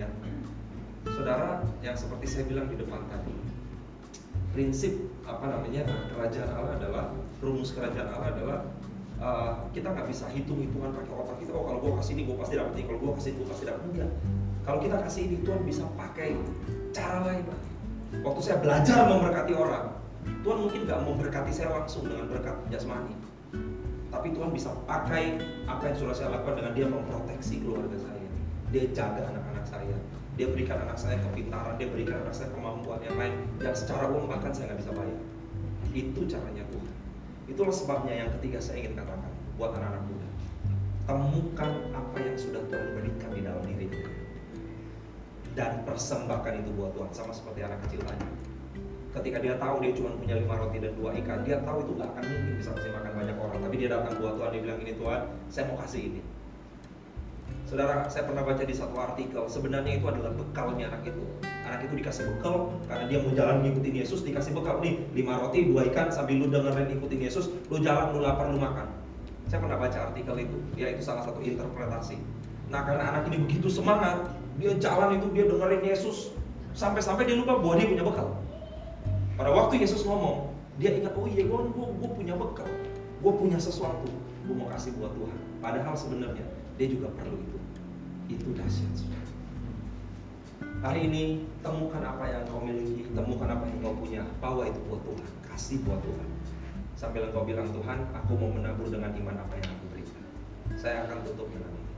Ya, 0.00 0.08
saudara, 1.12 1.50
yang 1.84 1.96
seperti 2.00 2.24
saya 2.24 2.44
bilang 2.48 2.72
di 2.72 2.80
depan 2.80 3.04
tadi, 3.12 3.36
prinsip 4.56 4.96
apa 5.28 5.44
namanya 5.44 5.84
kerajaan 6.16 6.50
Allah 6.56 6.72
adalah 6.80 7.04
rumus 7.44 7.68
kerajaan 7.76 8.08
Allah 8.16 8.32
adalah 8.32 8.58
uh, 9.20 9.52
kita 9.76 9.92
nggak 9.92 10.08
bisa 10.08 10.24
hitung 10.32 10.56
hitungan 10.56 10.88
pakai 10.96 11.12
otak 11.12 11.36
kita. 11.36 11.52
Oh 11.52 11.68
kalau 11.68 11.84
gue 11.84 11.92
kasih 12.00 12.16
ini 12.16 12.32
gue 12.32 12.36
pasti 12.40 12.56
dapat 12.56 12.72
ini. 12.80 12.88
Kalau 12.88 13.00
gue 13.04 13.12
kasih 13.20 13.28
ini 13.28 13.36
gue 13.44 13.48
pasti 13.52 13.64
dapat 13.68 13.84
enggak 13.92 14.12
kalau 14.64 14.80
kita 14.80 14.96
kasih 15.04 15.22
ini 15.28 15.36
Tuhan 15.44 15.62
bisa 15.68 15.84
pakai 15.96 16.36
cara 16.96 17.20
lain 17.28 17.44
waktu 18.24 18.40
saya 18.40 18.58
belajar 18.64 19.08
memberkati 19.08 19.52
orang 19.52 19.94
Tuhan 20.24 20.58
mungkin 20.60 20.80
nggak 20.88 21.00
memberkati 21.04 21.52
saya 21.52 21.72
langsung 21.72 22.08
dengan 22.08 22.28
berkat 22.28 22.56
jasmani. 22.72 23.16
Tapi 24.12 24.32
Tuhan 24.32 24.52
bisa 24.54 24.72
pakai 24.86 25.40
apa 25.68 25.82
yang 25.90 25.96
sudah 25.98 26.14
saya 26.16 26.28
lakukan 26.32 26.64
dengan 26.64 26.72
dia 26.72 26.86
memproteksi 26.88 27.60
keluarga 27.60 27.96
saya. 27.98 28.28
Dia 28.72 28.84
jaga 28.94 29.26
anak-anak 29.28 29.66
saya. 29.68 29.96
Dia 30.34 30.50
berikan 30.50 30.82
anak 30.82 30.98
saya 30.98 31.20
kepintaran 31.22 31.78
dia 31.78 31.86
berikan 31.86 32.18
anak 32.26 32.34
saya 32.34 32.50
kemampuan 32.52 33.00
yang 33.04 33.16
lain. 33.20 33.34
Yang 33.60 33.84
secara 33.84 34.08
uang 34.10 34.26
bahkan 34.30 34.52
saya 34.54 34.72
nggak 34.72 34.80
bisa 34.84 34.92
bayar. 34.96 35.20
Itu 35.92 36.20
caranya 36.24 36.64
Tuhan. 36.72 36.94
Itulah 37.44 37.74
sebabnya 37.74 38.14
yang 38.24 38.30
ketiga 38.40 38.58
saya 38.62 38.80
ingin 38.80 38.96
katakan 38.96 39.32
buat 39.60 39.76
anak-anak 39.76 40.02
muda. 40.08 40.28
Temukan 41.04 41.70
apa 41.92 42.16
yang 42.16 42.36
sudah 42.40 42.62
Tuhan 42.72 42.88
berikan 42.96 43.30
di 43.36 43.40
dalam 43.44 43.62
diri 43.68 43.86
kita 43.92 44.13
dan 45.54 45.86
persembahkan 45.86 46.66
itu 46.66 46.70
buat 46.74 46.90
Tuhan 46.98 47.10
sama 47.14 47.32
seperti 47.34 47.62
anak 47.62 47.78
kecil 47.86 48.02
tadi 48.02 48.26
ketika 49.14 49.38
dia 49.38 49.54
tahu 49.62 49.78
dia 49.78 49.94
cuma 49.94 50.10
punya 50.18 50.34
lima 50.34 50.58
roti 50.58 50.82
dan 50.82 50.92
dua 50.98 51.14
ikan 51.22 51.46
dia 51.46 51.62
tahu 51.62 51.86
itu 51.86 51.92
nggak 51.94 52.10
akan 52.10 52.24
mungkin 52.26 52.54
bisa 52.58 52.70
kasih 52.74 52.90
makan 52.90 53.12
banyak 53.14 53.36
orang 53.38 53.58
tapi 53.62 53.74
dia 53.78 53.88
datang 53.94 54.12
buat 54.18 54.34
Tuhan 54.34 54.50
dia 54.50 54.62
bilang 54.66 54.78
ini 54.82 54.92
Tuhan 54.98 55.20
saya 55.48 55.64
mau 55.70 55.78
kasih 55.78 56.02
ini 56.10 56.20
Saudara, 57.64 58.04
saya 58.12 58.28
pernah 58.28 58.44
baca 58.44 58.60
di 58.60 58.76
satu 58.76 58.92
artikel, 59.00 59.48
sebenarnya 59.48 59.96
itu 59.96 60.04
adalah 60.04 60.36
bekalnya 60.36 60.92
anak 60.92 61.08
itu. 61.08 61.24
Anak 61.64 61.88
itu 61.88 61.96
dikasih 61.96 62.28
bekal 62.36 62.76
karena 62.84 63.04
dia 63.08 63.18
mau 63.24 63.32
jalan 63.32 63.64
ngikutin 63.64 63.94
Yesus, 64.04 64.20
dikasih 64.20 64.52
bekal 64.52 64.84
nih, 64.84 65.00
lima 65.16 65.40
roti, 65.40 65.72
dua 65.72 65.88
ikan, 65.88 66.12
sambil 66.12 66.44
lu 66.44 66.52
dengerin 66.52 66.92
ikutin 67.00 67.24
Yesus, 67.24 67.48
lu 67.72 67.80
jalan, 67.80 68.12
lu 68.12 68.20
lapar, 68.20 68.52
lu 68.52 68.60
makan. 68.60 68.84
Saya 69.48 69.64
pernah 69.64 69.80
baca 69.80 69.96
artikel 70.12 70.44
itu, 70.44 70.56
ya 70.76 70.92
itu 70.92 71.00
salah 71.00 71.24
satu 71.24 71.40
interpretasi. 71.40 72.20
Nah 72.68 72.84
karena 72.84 73.16
anak 73.16 73.32
ini 73.32 73.48
begitu 73.48 73.72
semangat, 73.72 74.28
dia 74.58 74.72
jalan 74.78 75.18
itu, 75.18 75.26
dia 75.34 75.44
dengerin 75.50 75.82
Yesus, 75.82 76.30
sampai-sampai 76.74 77.26
dia 77.26 77.36
lupa 77.38 77.58
bahwa 77.58 77.74
dia 77.78 77.88
punya 77.90 78.04
bekal. 78.06 78.28
Pada 79.34 79.50
waktu 79.50 79.82
Yesus 79.82 80.06
ngomong, 80.06 80.54
dia 80.78 80.94
ingat, 80.94 81.14
oh 81.18 81.26
iya 81.26 81.46
gue, 81.46 81.60
gue, 81.74 82.10
punya 82.14 82.34
bekal, 82.38 82.66
gue 83.22 83.32
punya 83.34 83.58
sesuatu, 83.58 84.06
gue 84.46 84.54
mau 84.54 84.70
kasih 84.70 84.94
buat 84.98 85.10
Tuhan. 85.14 85.38
Padahal 85.58 85.94
sebenarnya 85.98 86.46
dia 86.78 86.86
juga 86.90 87.10
perlu 87.18 87.38
itu. 87.38 87.58
Itu 88.30 88.48
dahsyat. 88.54 89.14
Hari 90.84 91.08
ini 91.08 91.48
temukan 91.64 92.04
apa 92.04 92.28
yang 92.28 92.44
kau 92.44 92.60
miliki, 92.60 93.08
temukan 93.16 93.48
apa 93.48 93.64
yang 93.64 93.78
kau 93.80 93.96
punya, 93.96 94.22
bawa 94.38 94.68
itu 94.68 94.76
buat 94.84 95.00
Tuhan, 95.00 95.30
kasih 95.48 95.80
buat 95.82 95.96
Tuhan. 96.04 96.28
Sambil 96.94 97.26
engkau 97.26 97.42
bilang 97.48 97.72
Tuhan, 97.72 97.98
aku 98.12 98.32
mau 98.36 98.52
menabur 98.52 98.92
dengan 98.92 99.10
iman 99.16 99.36
apa 99.40 99.54
yang 99.58 99.68
aku 99.72 99.84
berikan. 99.96 100.22
Saya 100.76 101.08
akan 101.08 101.24
tutup 101.24 101.48
dengan 101.50 101.72
ini. 101.72 101.92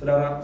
Saudara, 0.00 0.40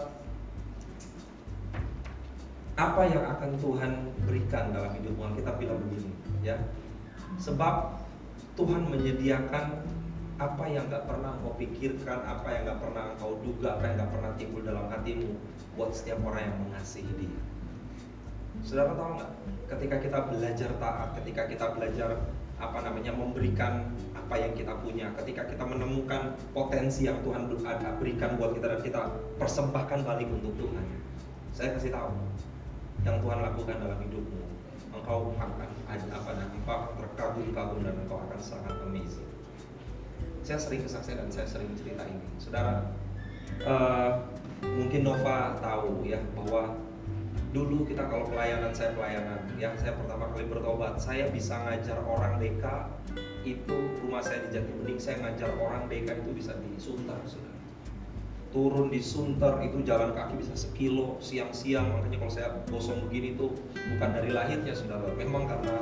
apa 2.77 3.01
yang 3.09 3.25
akan 3.25 3.57
Tuhan 3.57 3.91
berikan 4.29 4.69
dalam 4.69 4.93
hidupmu? 4.93 5.33
Kita 5.33 5.57
bilang 5.57 5.81
begini, 5.89 6.13
ya. 6.45 6.61
Sebab 7.41 8.05
Tuhan 8.53 8.85
menyediakan 8.93 9.65
apa 10.37 10.63
yang 10.69 10.85
gak 10.93 11.09
pernah 11.09 11.33
kau 11.41 11.57
pikirkan, 11.57 12.21
apa 12.21 12.47
yang 12.53 12.69
gak 12.69 12.79
pernah 12.85 13.17
kau 13.17 13.41
duga, 13.41 13.81
apa 13.81 13.89
yang 13.89 14.05
gak 14.05 14.11
pernah 14.13 14.31
timbul 14.37 14.61
dalam 14.61 14.85
hatimu 14.93 15.33
buat 15.73 15.89
setiap 15.89 16.21
orang 16.21 16.53
yang 16.53 16.57
mengasihi 16.69 17.11
dia. 17.17 17.41
Saudara 18.61 18.93
tahu 18.93 19.21
nggak? 19.21 19.31
Ketika 19.69 19.95
kita 20.01 20.19
belajar 20.29 20.69
taat, 20.81 21.09
ketika 21.21 21.41
kita 21.45 21.65
belajar 21.77 22.09
apa 22.57 22.79
namanya 22.81 23.13
memberikan 23.13 23.85
apa 24.17 24.33
yang 24.37 24.53
kita 24.57 24.73
punya, 24.81 25.13
ketika 25.21 25.45
kita 25.45 25.61
menemukan 25.61 26.33
potensi 26.57 27.05
yang 27.05 27.21
Tuhan 27.21 27.53
berikan 28.01 28.33
buat 28.37 28.57
kita 28.57 28.65
dan 28.77 28.81
kita 28.81 29.01
persembahkan 29.37 30.01
balik 30.01 30.29
untuk 30.29 30.57
Tuhan. 30.57 30.85
Saya 31.53 31.77
kasih 31.77 31.93
tahu 31.93 32.09
yang 33.07 33.23
Tuhan 33.23 33.39
lakukan 33.39 33.75
dalam 33.79 33.99
hidupmu, 34.03 34.43
engkau 34.91 35.31
akan 35.39 35.71
apa 35.87 36.31
engkau 36.43 36.79
terkagum-kagum 36.99 37.79
dan 37.87 37.95
engkau 38.03 38.19
akan 38.19 38.39
sangat 38.43 38.75
amazing 38.83 39.37
saya 40.47 40.63
sering 40.63 40.79
kesaksian 40.87 41.19
dan 41.19 41.27
saya 41.27 41.43
sering 41.51 41.67
cerita 41.75 42.07
ini. 42.07 42.23
Saudara, 42.39 42.87
uh, 43.67 44.23
mungkin 44.63 45.03
Nova 45.03 45.59
tahu 45.59 46.07
ya 46.07 46.23
bahwa 46.31 46.71
dulu 47.51 47.83
kita 47.83 48.07
kalau 48.07 48.23
pelayanan 48.31 48.71
saya 48.71 48.95
pelayanan, 48.95 49.43
ya 49.59 49.75
saya 49.75 49.99
pertama 49.99 50.31
kali 50.31 50.47
bertobat, 50.47 51.03
saya 51.03 51.27
bisa 51.35 51.59
ngajar 51.67 51.99
orang 52.07 52.39
DK 52.39 52.63
itu 53.43 53.77
rumah 54.07 54.23
saya 54.23 54.47
di 54.47 54.55
Jatibening, 54.55 54.99
saya 55.03 55.19
ngajar 55.19 55.51
orang 55.59 55.91
DK 55.91 56.15
itu 56.15 56.31
bisa 56.31 56.55
di 56.63 56.71
Sunter, 56.79 57.19
saudara. 57.27 57.56
Turun 58.47 58.87
di 58.87 59.03
Sunter 59.03 59.59
itu 59.59 59.83
jalan 59.83 60.15
kaki 60.15 60.39
bisa 60.39 60.55
sekilo 60.55 61.19
siang-siang, 61.19 61.91
makanya 61.91 62.17
kalau 62.23 62.31
saya 62.31 62.49
bosong 62.71 63.03
begini 63.07 63.35
tuh 63.35 63.51
bukan 63.75 64.09
dari 64.15 64.31
lahirnya 64.31 64.71
saudara, 64.71 65.11
memang 65.19 65.51
karena 65.51 65.75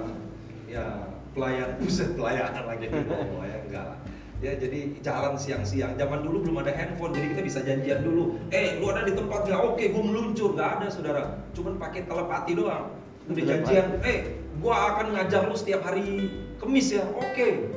ya 0.66 1.14
pelayan 1.38 1.76
buset 1.80 2.18
pelayanan 2.18 2.66
lagi 2.66 2.90
di 2.90 3.02
bawah 3.06 3.46
ya 3.46 3.58
enggak 3.70 3.86
lah. 3.94 4.00
Ya 4.44 4.52
jadi 4.60 4.92
jalan 5.00 5.40
siang-siang. 5.40 5.96
Zaman 5.96 6.28
dulu 6.28 6.44
belum 6.44 6.60
ada 6.60 6.76
handphone 6.76 7.16
jadi 7.16 7.38
kita 7.38 7.42
bisa 7.46 7.60
janjian 7.64 8.04
dulu. 8.04 8.36
Eh 8.52 8.82
lu 8.84 8.92
ada 8.92 9.08
di 9.08 9.16
tempat 9.16 9.48
nggak 9.48 9.62
oke 9.64 9.80
gue 9.80 10.04
meluncur. 10.04 10.52
Nggak 10.60 10.70
ada 10.80 10.88
saudara. 10.92 11.24
Cuman 11.56 11.80
pakai 11.80 12.04
telepati 12.04 12.52
doang. 12.52 12.92
Udah 13.32 13.44
janjian 13.48 14.04
eh 14.04 14.36
gue 14.60 14.76
akan 14.76 15.16
ngajar 15.16 15.48
lu 15.48 15.56
setiap 15.56 15.88
hari 15.88 16.28
kemis 16.60 16.92
ya. 16.92 17.08
Oke 17.16 17.72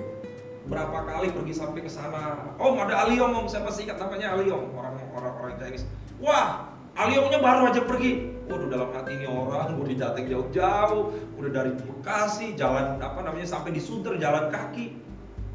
berapa 0.69 0.99
kali 1.09 1.33
pergi 1.33 1.53
sampai 1.57 1.81
ke 1.83 1.91
sana. 1.91 2.53
Om 2.61 2.77
ada 2.85 3.09
Aliong 3.09 3.33
om. 3.33 3.47
Saya 3.49 3.65
pasti 3.65 3.89
ingat 3.89 3.99
namanya 3.99 4.37
Aliong. 4.37 4.71
Orang 4.77 4.95
orang 5.17 5.35
orang 5.41 5.55
Chinese. 5.57 5.89
Wah 6.21 6.69
Aliongnya 6.95 7.41
baru 7.41 7.73
aja 7.73 7.81
pergi. 7.83 8.37
Waduh 8.49 8.69
dalam 8.73 8.89
hati 8.97 9.13
ini 9.17 9.29
orang 9.29 9.77
gue 9.77 9.97
didateng 9.97 10.29
jauh-jauh. 10.29 11.13
Udah 11.41 11.51
dari 11.51 11.73
Bekasi 11.77 12.57
jalan 12.57 13.01
apa 13.01 13.21
namanya 13.25 13.49
sampai 13.49 13.73
di 13.73 13.81
Sunter 13.81 14.17
jalan 14.21 14.49
kaki. 14.53 14.97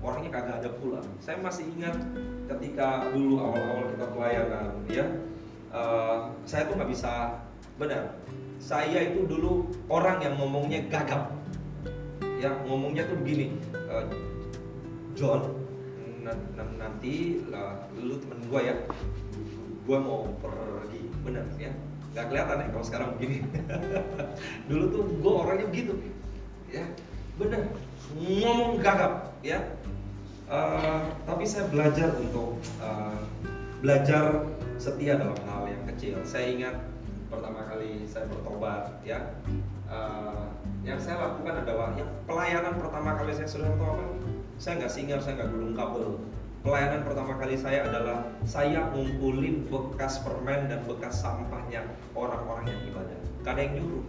Orangnya 0.04 0.36
kagak 0.36 0.56
ada 0.60 0.70
pulang. 0.84 1.08
Saya 1.24 1.40
masih 1.40 1.64
ingat 1.80 1.96
ketika 2.52 3.08
dulu 3.16 3.40
awal-awal 3.40 3.88
kita 3.96 4.06
pelayanan, 4.12 4.68
ya, 4.92 5.06
uh, 5.72 6.28
saya 6.44 6.68
tuh 6.68 6.76
nggak 6.76 6.92
bisa 6.92 7.40
benar. 7.80 8.12
Saya 8.60 9.00
itu 9.00 9.24
dulu 9.24 9.72
orang 9.88 10.20
yang 10.20 10.36
ngomongnya 10.36 10.84
gagap, 10.92 11.32
ya 12.36 12.52
ngomongnya 12.68 13.08
tuh 13.08 13.16
begini, 13.24 13.56
uh, 13.88 14.04
John, 15.14 15.42
nanti 16.80 17.46
lah, 17.50 17.86
lu 17.98 18.18
temen 18.18 18.40
gue 18.50 18.62
ya, 18.66 18.76
gue 19.86 19.98
mau 19.98 20.30
pergi, 20.42 21.02
benar 21.22 21.46
ya, 21.62 21.72
nggak 22.14 22.26
kelihatan 22.34 22.64
ya 22.64 22.68
kalau 22.74 22.86
sekarang 22.86 23.10
begini. 23.18 23.46
dulu 24.70 24.86
tuh 24.90 25.04
gue 25.22 25.34
orangnya 25.34 25.68
begitu, 25.70 25.94
ya, 26.74 26.86
benar, 27.38 27.62
ngomong 28.18 28.82
gagap, 28.82 29.38
ya, 29.46 29.62
Uh, 30.44 31.00
tapi 31.24 31.48
saya 31.48 31.72
belajar 31.72 32.12
untuk 32.20 32.60
uh, 32.84 33.16
belajar 33.80 34.44
setia 34.76 35.16
dalam 35.16 35.40
hal 35.48 35.72
yang 35.72 35.84
kecil. 35.96 36.20
Saya 36.28 36.52
ingat 36.52 36.76
pertama 37.32 37.64
kali 37.64 38.04
saya 38.04 38.28
bertobat, 38.28 39.00
ya, 39.08 39.40
uh, 39.88 40.52
yang 40.84 41.00
saya 41.00 41.32
lakukan 41.32 41.64
adalah 41.64 41.96
yang 41.96 42.12
pelayanan 42.28 42.76
pertama 42.76 43.16
kali 43.16 43.32
saya 43.32 43.48
sudah 43.48 43.72
apa? 43.72 44.06
Saya 44.64 44.80
nggak 44.80 44.94
singgah, 44.96 45.20
saya 45.20 45.44
nggak 45.44 45.52
gulung 45.52 45.76
kabel. 45.76 46.24
Pelayanan 46.64 47.04
pertama 47.04 47.36
kali 47.36 47.60
saya 47.60 47.84
adalah 47.84 48.24
saya 48.48 48.88
ngumpulin 48.96 49.68
bekas 49.68 50.24
permen 50.24 50.72
dan 50.72 50.80
bekas 50.88 51.20
sampahnya 51.20 51.84
orang-orang 52.16 52.72
yang 52.72 52.80
ibadah. 52.88 53.20
Gak 53.44 53.60
yang 53.60 53.84
nyuruh. 53.84 54.08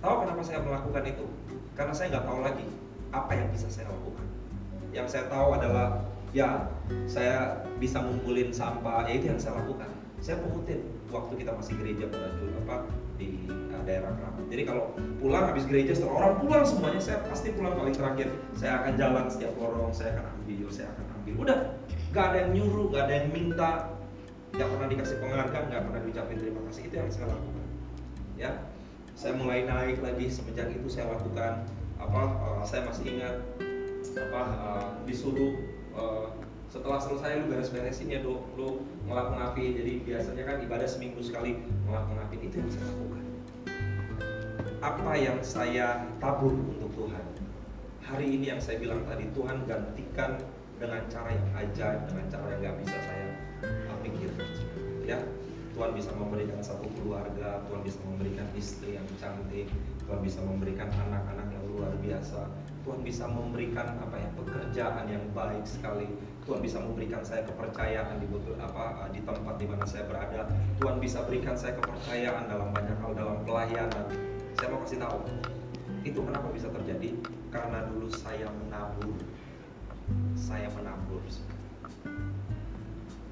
Tahu 0.00 0.14
kenapa 0.24 0.40
saya 0.40 0.64
melakukan 0.64 1.04
itu? 1.04 1.28
Karena 1.76 1.92
saya 1.92 2.16
nggak 2.16 2.24
tahu 2.24 2.40
lagi 2.40 2.64
apa 3.12 3.32
yang 3.36 3.48
bisa 3.52 3.68
saya 3.68 3.88
lakukan 3.88 4.28
yang 4.92 5.06
saya 5.08 5.28
tahu 5.28 5.56
adalah 5.56 6.04
ya 6.32 6.68
saya 7.08 7.64
bisa 7.80 8.04
ngumpulin 8.04 8.52
sampah 8.52 9.08
ya 9.08 9.16
itu 9.16 9.32
yang 9.32 9.40
saya 9.40 9.60
lakukan 9.64 9.88
saya 10.20 10.36
pungutin 10.44 10.84
waktu 11.08 11.32
kita 11.40 11.52
masih 11.56 11.74
gereja 11.80 12.04
dulu 12.12 12.52
apa 12.66 12.76
di 13.16 13.48
daerah 13.86 14.10
keramat 14.14 14.44
jadi 14.48 14.62
kalau 14.66 14.84
pulang 15.20 15.44
habis 15.50 15.64
gereja 15.68 15.92
setelah 15.94 16.14
orang 16.24 16.34
pulang 16.40 16.64
semuanya 16.64 17.00
saya 17.02 17.18
pasti 17.26 17.52
pulang 17.54 17.74
paling 17.76 17.94
terakhir 17.94 18.28
saya 18.56 18.82
akan 18.82 18.92
jalan 18.96 19.24
setiap 19.28 19.52
lorong 19.58 19.92
saya 19.92 20.16
akan 20.18 20.24
ambil 20.42 20.68
saya 20.72 20.88
akan 20.94 21.04
ambil 21.20 21.34
udah 21.46 21.58
gak 22.10 22.24
ada 22.32 22.36
yang 22.46 22.50
nyuruh 22.56 22.86
gak 22.90 23.02
ada 23.06 23.14
yang 23.20 23.28
minta 23.30 23.70
nggak 24.54 24.68
pernah 24.74 24.88
dikasih 24.88 25.16
penghargaan, 25.20 25.64
nggak 25.68 25.82
pernah 25.84 26.00
diucapin 26.02 26.36
terima 26.40 26.60
kasih. 26.70 26.82
Itu 26.88 26.94
yang 26.96 27.10
saya 27.12 27.26
lakukan. 27.28 27.66
Ya, 28.38 28.50
saya 29.18 29.32
mulai 29.34 29.66
naik 29.66 29.98
lagi 30.00 30.26
semenjak 30.30 30.70
itu 30.72 30.88
saya 30.88 31.10
lakukan 31.10 31.66
apa? 31.98 32.22
uh, 32.42 32.62
saya 32.62 32.86
masih 32.86 33.18
ingat 33.18 33.34
apa 34.18 34.42
uh, 34.62 34.88
disuruh 35.04 35.58
uh, 35.92 36.32
setelah 36.70 37.00
selesai 37.00 37.44
lu 37.44 37.50
beres-beresin 37.50 38.08
ya 38.08 38.20
lu 38.24 38.82
ngelap-ngelapin. 39.04 39.76
Jadi 39.76 39.92
biasanya 40.06 40.42
kan 40.46 40.56
ibadah 40.64 40.88
seminggu 40.88 41.20
sekali 41.20 41.60
ngelap-ngelapin 41.84 42.40
itu 42.46 42.54
yang 42.62 42.70
saya 42.72 42.84
lakukan. 42.88 43.27
Apa 44.78 45.18
yang 45.18 45.42
saya 45.42 46.06
tabur 46.22 46.54
untuk 46.54 46.86
Tuhan? 46.94 47.24
Hari 48.06 48.30
ini 48.30 48.54
yang 48.54 48.62
saya 48.62 48.78
bilang 48.78 49.02
tadi 49.10 49.26
Tuhan 49.34 49.66
gantikan 49.66 50.38
dengan 50.78 51.02
cara 51.10 51.34
yang 51.34 51.48
ajaib, 51.58 52.06
dengan 52.06 52.26
cara 52.30 52.46
yang 52.54 52.60
nggak 52.62 52.76
bisa 52.86 52.96
saya 53.02 53.26
pikirkan. 54.06 54.48
Ya, 55.02 55.18
Tuhan 55.74 55.98
bisa 55.98 56.14
memberikan 56.14 56.62
satu 56.62 56.86
keluarga, 56.94 57.58
Tuhan 57.66 57.82
bisa 57.82 57.98
memberikan 58.06 58.46
istri 58.54 58.94
yang 58.94 59.02
cantik, 59.18 59.66
Tuhan 60.06 60.20
bisa 60.22 60.38
memberikan 60.46 60.86
anak-anak 60.94 61.50
yang 61.58 61.64
luar 61.74 61.90
biasa, 61.98 62.46
Tuhan 62.86 63.02
bisa 63.02 63.26
memberikan 63.26 63.98
apa 63.98 64.14
ya 64.14 64.30
pekerjaan 64.38 65.10
yang 65.10 65.26
baik 65.34 65.66
sekali, 65.66 66.06
Tuhan 66.46 66.62
bisa 66.62 66.78
memberikan 66.78 67.26
saya 67.26 67.42
kepercayaan 67.50 68.22
di 68.22 68.30
betul 68.30 68.54
apa 68.62 69.10
di 69.10 69.26
tempat 69.26 69.58
di 69.58 69.66
mana 69.66 69.82
saya 69.90 70.06
berada, 70.06 70.46
Tuhan 70.78 71.02
bisa 71.02 71.26
berikan 71.26 71.58
saya 71.58 71.74
kepercayaan 71.74 72.46
dalam 72.46 72.70
banyak 72.70 72.94
hal 73.02 73.10
dalam 73.18 73.42
pelayanan. 73.42 74.27
Saya 74.58 74.74
mau 74.74 74.82
kasih 74.82 74.98
tahu, 74.98 75.22
itu 76.02 76.18
kenapa 76.18 76.50
bisa 76.50 76.66
terjadi? 76.74 77.14
Karena 77.54 77.86
dulu 77.86 78.10
saya 78.10 78.50
menabur, 78.50 79.14
saya 80.34 80.66
menabur. 80.74 81.22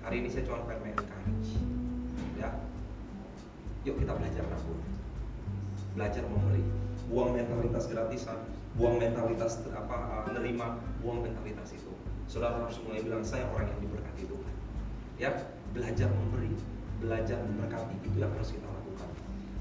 Hari 0.07 0.23
ini 0.23 0.31
saya 0.31 0.47
cuma 0.47 0.63
pengen 0.71 0.95
encourage 0.95 1.51
ya. 2.39 2.55
Yuk 3.83 3.99
kita 3.99 4.15
belajar 4.15 4.47
nabur 4.47 4.79
belajar 5.97 6.23
memberi 6.31 6.63
buang 7.11 7.35
mentalitas 7.35 7.91
gratisan. 7.91 8.39
Buang 8.79 9.03
mentalitas 9.03 9.59
apa 9.73 10.29
uh, 10.29 10.31
nerima. 10.31 10.79
Buang 11.03 11.27
mentalitas 11.27 11.75
itu. 11.75 11.91
Saudara 12.31 12.63
harus 12.63 12.79
mulai 12.87 13.03
bilang 13.03 13.27
saya 13.27 13.49
orang 13.51 13.73
yang 13.73 13.81
diberkati 13.83 14.31
Tuhan. 14.31 14.55
Ya. 15.19 15.31
Belajar 15.75 16.07
memberi. 16.07 16.53
Belajar 17.03 17.41
memberkati. 17.41 17.99
Itu 18.05 18.15
yang 18.21 18.31
harus 18.31 18.53
kita 18.53 18.76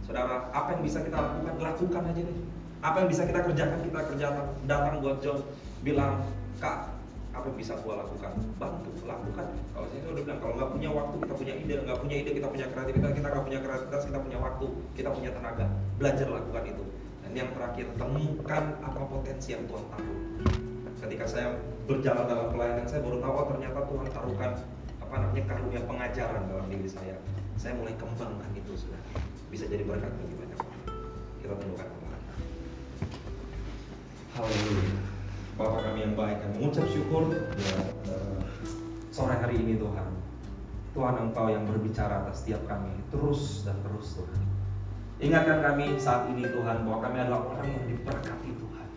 saudara 0.05 0.53
apa 0.53 0.77
yang 0.77 0.81
bisa 0.85 1.01
kita 1.01 1.17
lakukan? 1.17 1.53
Lakukan 1.57 2.01
aja 2.13 2.21
deh. 2.21 2.37
Apa 2.85 2.95
yang 3.01 3.09
bisa 3.09 3.23
kita 3.25 3.39
kerjakan? 3.41 3.79
Kita 3.81 3.99
kerjakan 4.13 4.45
datang 4.69 5.01
buat 5.01 5.17
John 5.25 5.41
bilang 5.81 6.21
kak 6.61 6.93
apa 7.35 7.51
yang 7.51 7.57
bisa 7.59 7.73
gua 7.83 8.05
lakukan? 8.05 8.31
Bantu 8.61 8.89
lakukan. 9.03 9.45
Kalau 9.75 9.85
saya 9.91 10.07
udah 10.07 10.23
bilang 10.23 10.39
kalau 10.39 10.53
nggak 10.55 10.69
punya 10.71 10.89
waktu 10.93 11.15
kita 11.19 11.33
punya 11.33 11.53
ide. 11.57 11.75
Nggak 11.83 11.99
punya 11.99 12.15
ide 12.21 12.29
kita 12.37 12.47
punya 12.47 12.65
kreativitas. 12.71 13.11
Kita 13.11 13.27
nggak 13.27 13.45
punya 13.49 13.59
kreativitas 13.59 14.01
kita 14.07 14.19
punya 14.21 14.37
waktu. 14.39 14.65
Kita 14.93 15.09
punya 15.11 15.29
tenaga. 15.33 15.65
Belajar 15.97 16.27
lakukan 16.29 16.63
itu. 16.69 16.83
Dan 17.25 17.31
yang 17.33 17.49
terakhir 17.57 17.85
temukan 17.97 18.63
apa 18.85 19.01
potensi 19.09 19.49
yang 19.51 19.63
Tuhan 19.65 19.85
taruh. 19.89 20.17
Ketika 20.95 21.25
saya 21.27 21.47
berjalan 21.85 22.25
dalam 22.25 22.47
pelayanan 22.55 22.85
saya 22.87 23.01
baru 23.03 23.17
tahu 23.21 23.33
oh, 23.35 23.45
ternyata 23.51 23.79
Tuhan 23.85 24.07
taruhkan 24.09 24.51
apa 25.03 25.15
namanya 25.21 25.43
karunia 25.45 25.81
pengajaran 25.83 26.41
dalam 26.47 26.65
diri 26.71 26.89
saya. 26.89 27.15
Saya 27.59 27.75
mulai 27.77 27.93
kembangkan 27.99 28.51
itu 28.55 28.73
sudah 28.73 28.99
bisa 29.55 29.71
jadi 29.71 29.87
berkat 29.87 30.11
bagi 30.11 30.35
banyak 30.35 30.59
orang 30.59 30.83
kita 31.39 31.55
tundukkan 31.63 31.87
kepala 31.87 32.17
Haleluya 34.35 34.99
Bapak 35.55 35.79
kami 35.87 35.99
yang 36.03 36.15
baik 36.19 36.37
dan 36.43 36.49
mengucap 36.59 36.85
syukur 36.91 37.31
ya, 37.31 37.79
sore 39.15 39.39
hari 39.39 39.55
ini 39.55 39.79
Tuhan. 39.79 40.11
Tuhan 40.91 41.15
Engkau 41.23 41.47
yang 41.47 41.63
berbicara 41.63 42.27
atas 42.27 42.43
setiap 42.43 42.67
kami 42.67 42.91
terus 43.07 43.63
dan 43.63 43.79
terus 43.79 44.19
Tuhan. 44.19 44.43
Ingatkan 45.23 45.63
kami 45.63 45.95
saat 45.95 46.27
ini 46.35 46.43
Tuhan 46.43 46.83
bahwa 46.83 46.99
kami 47.07 47.23
adalah 47.23 47.47
orang 47.55 47.71
yang 47.71 47.87
diberkati 47.87 48.51
Tuhan. 48.59 48.87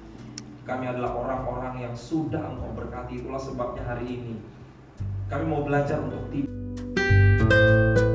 Kami 0.66 0.84
adalah 0.90 1.14
orang-orang 1.14 1.86
yang 1.86 1.94
sudah 1.94 2.42
Engkau 2.42 2.74
berkati 2.74 3.22
itulah 3.22 3.38
sebabnya 3.38 3.86
hari 3.86 4.18
ini 4.18 4.34
kami 5.30 5.46
mau 5.46 5.62
belajar 5.62 6.02
untuk 6.02 6.26
tidak 6.34 8.07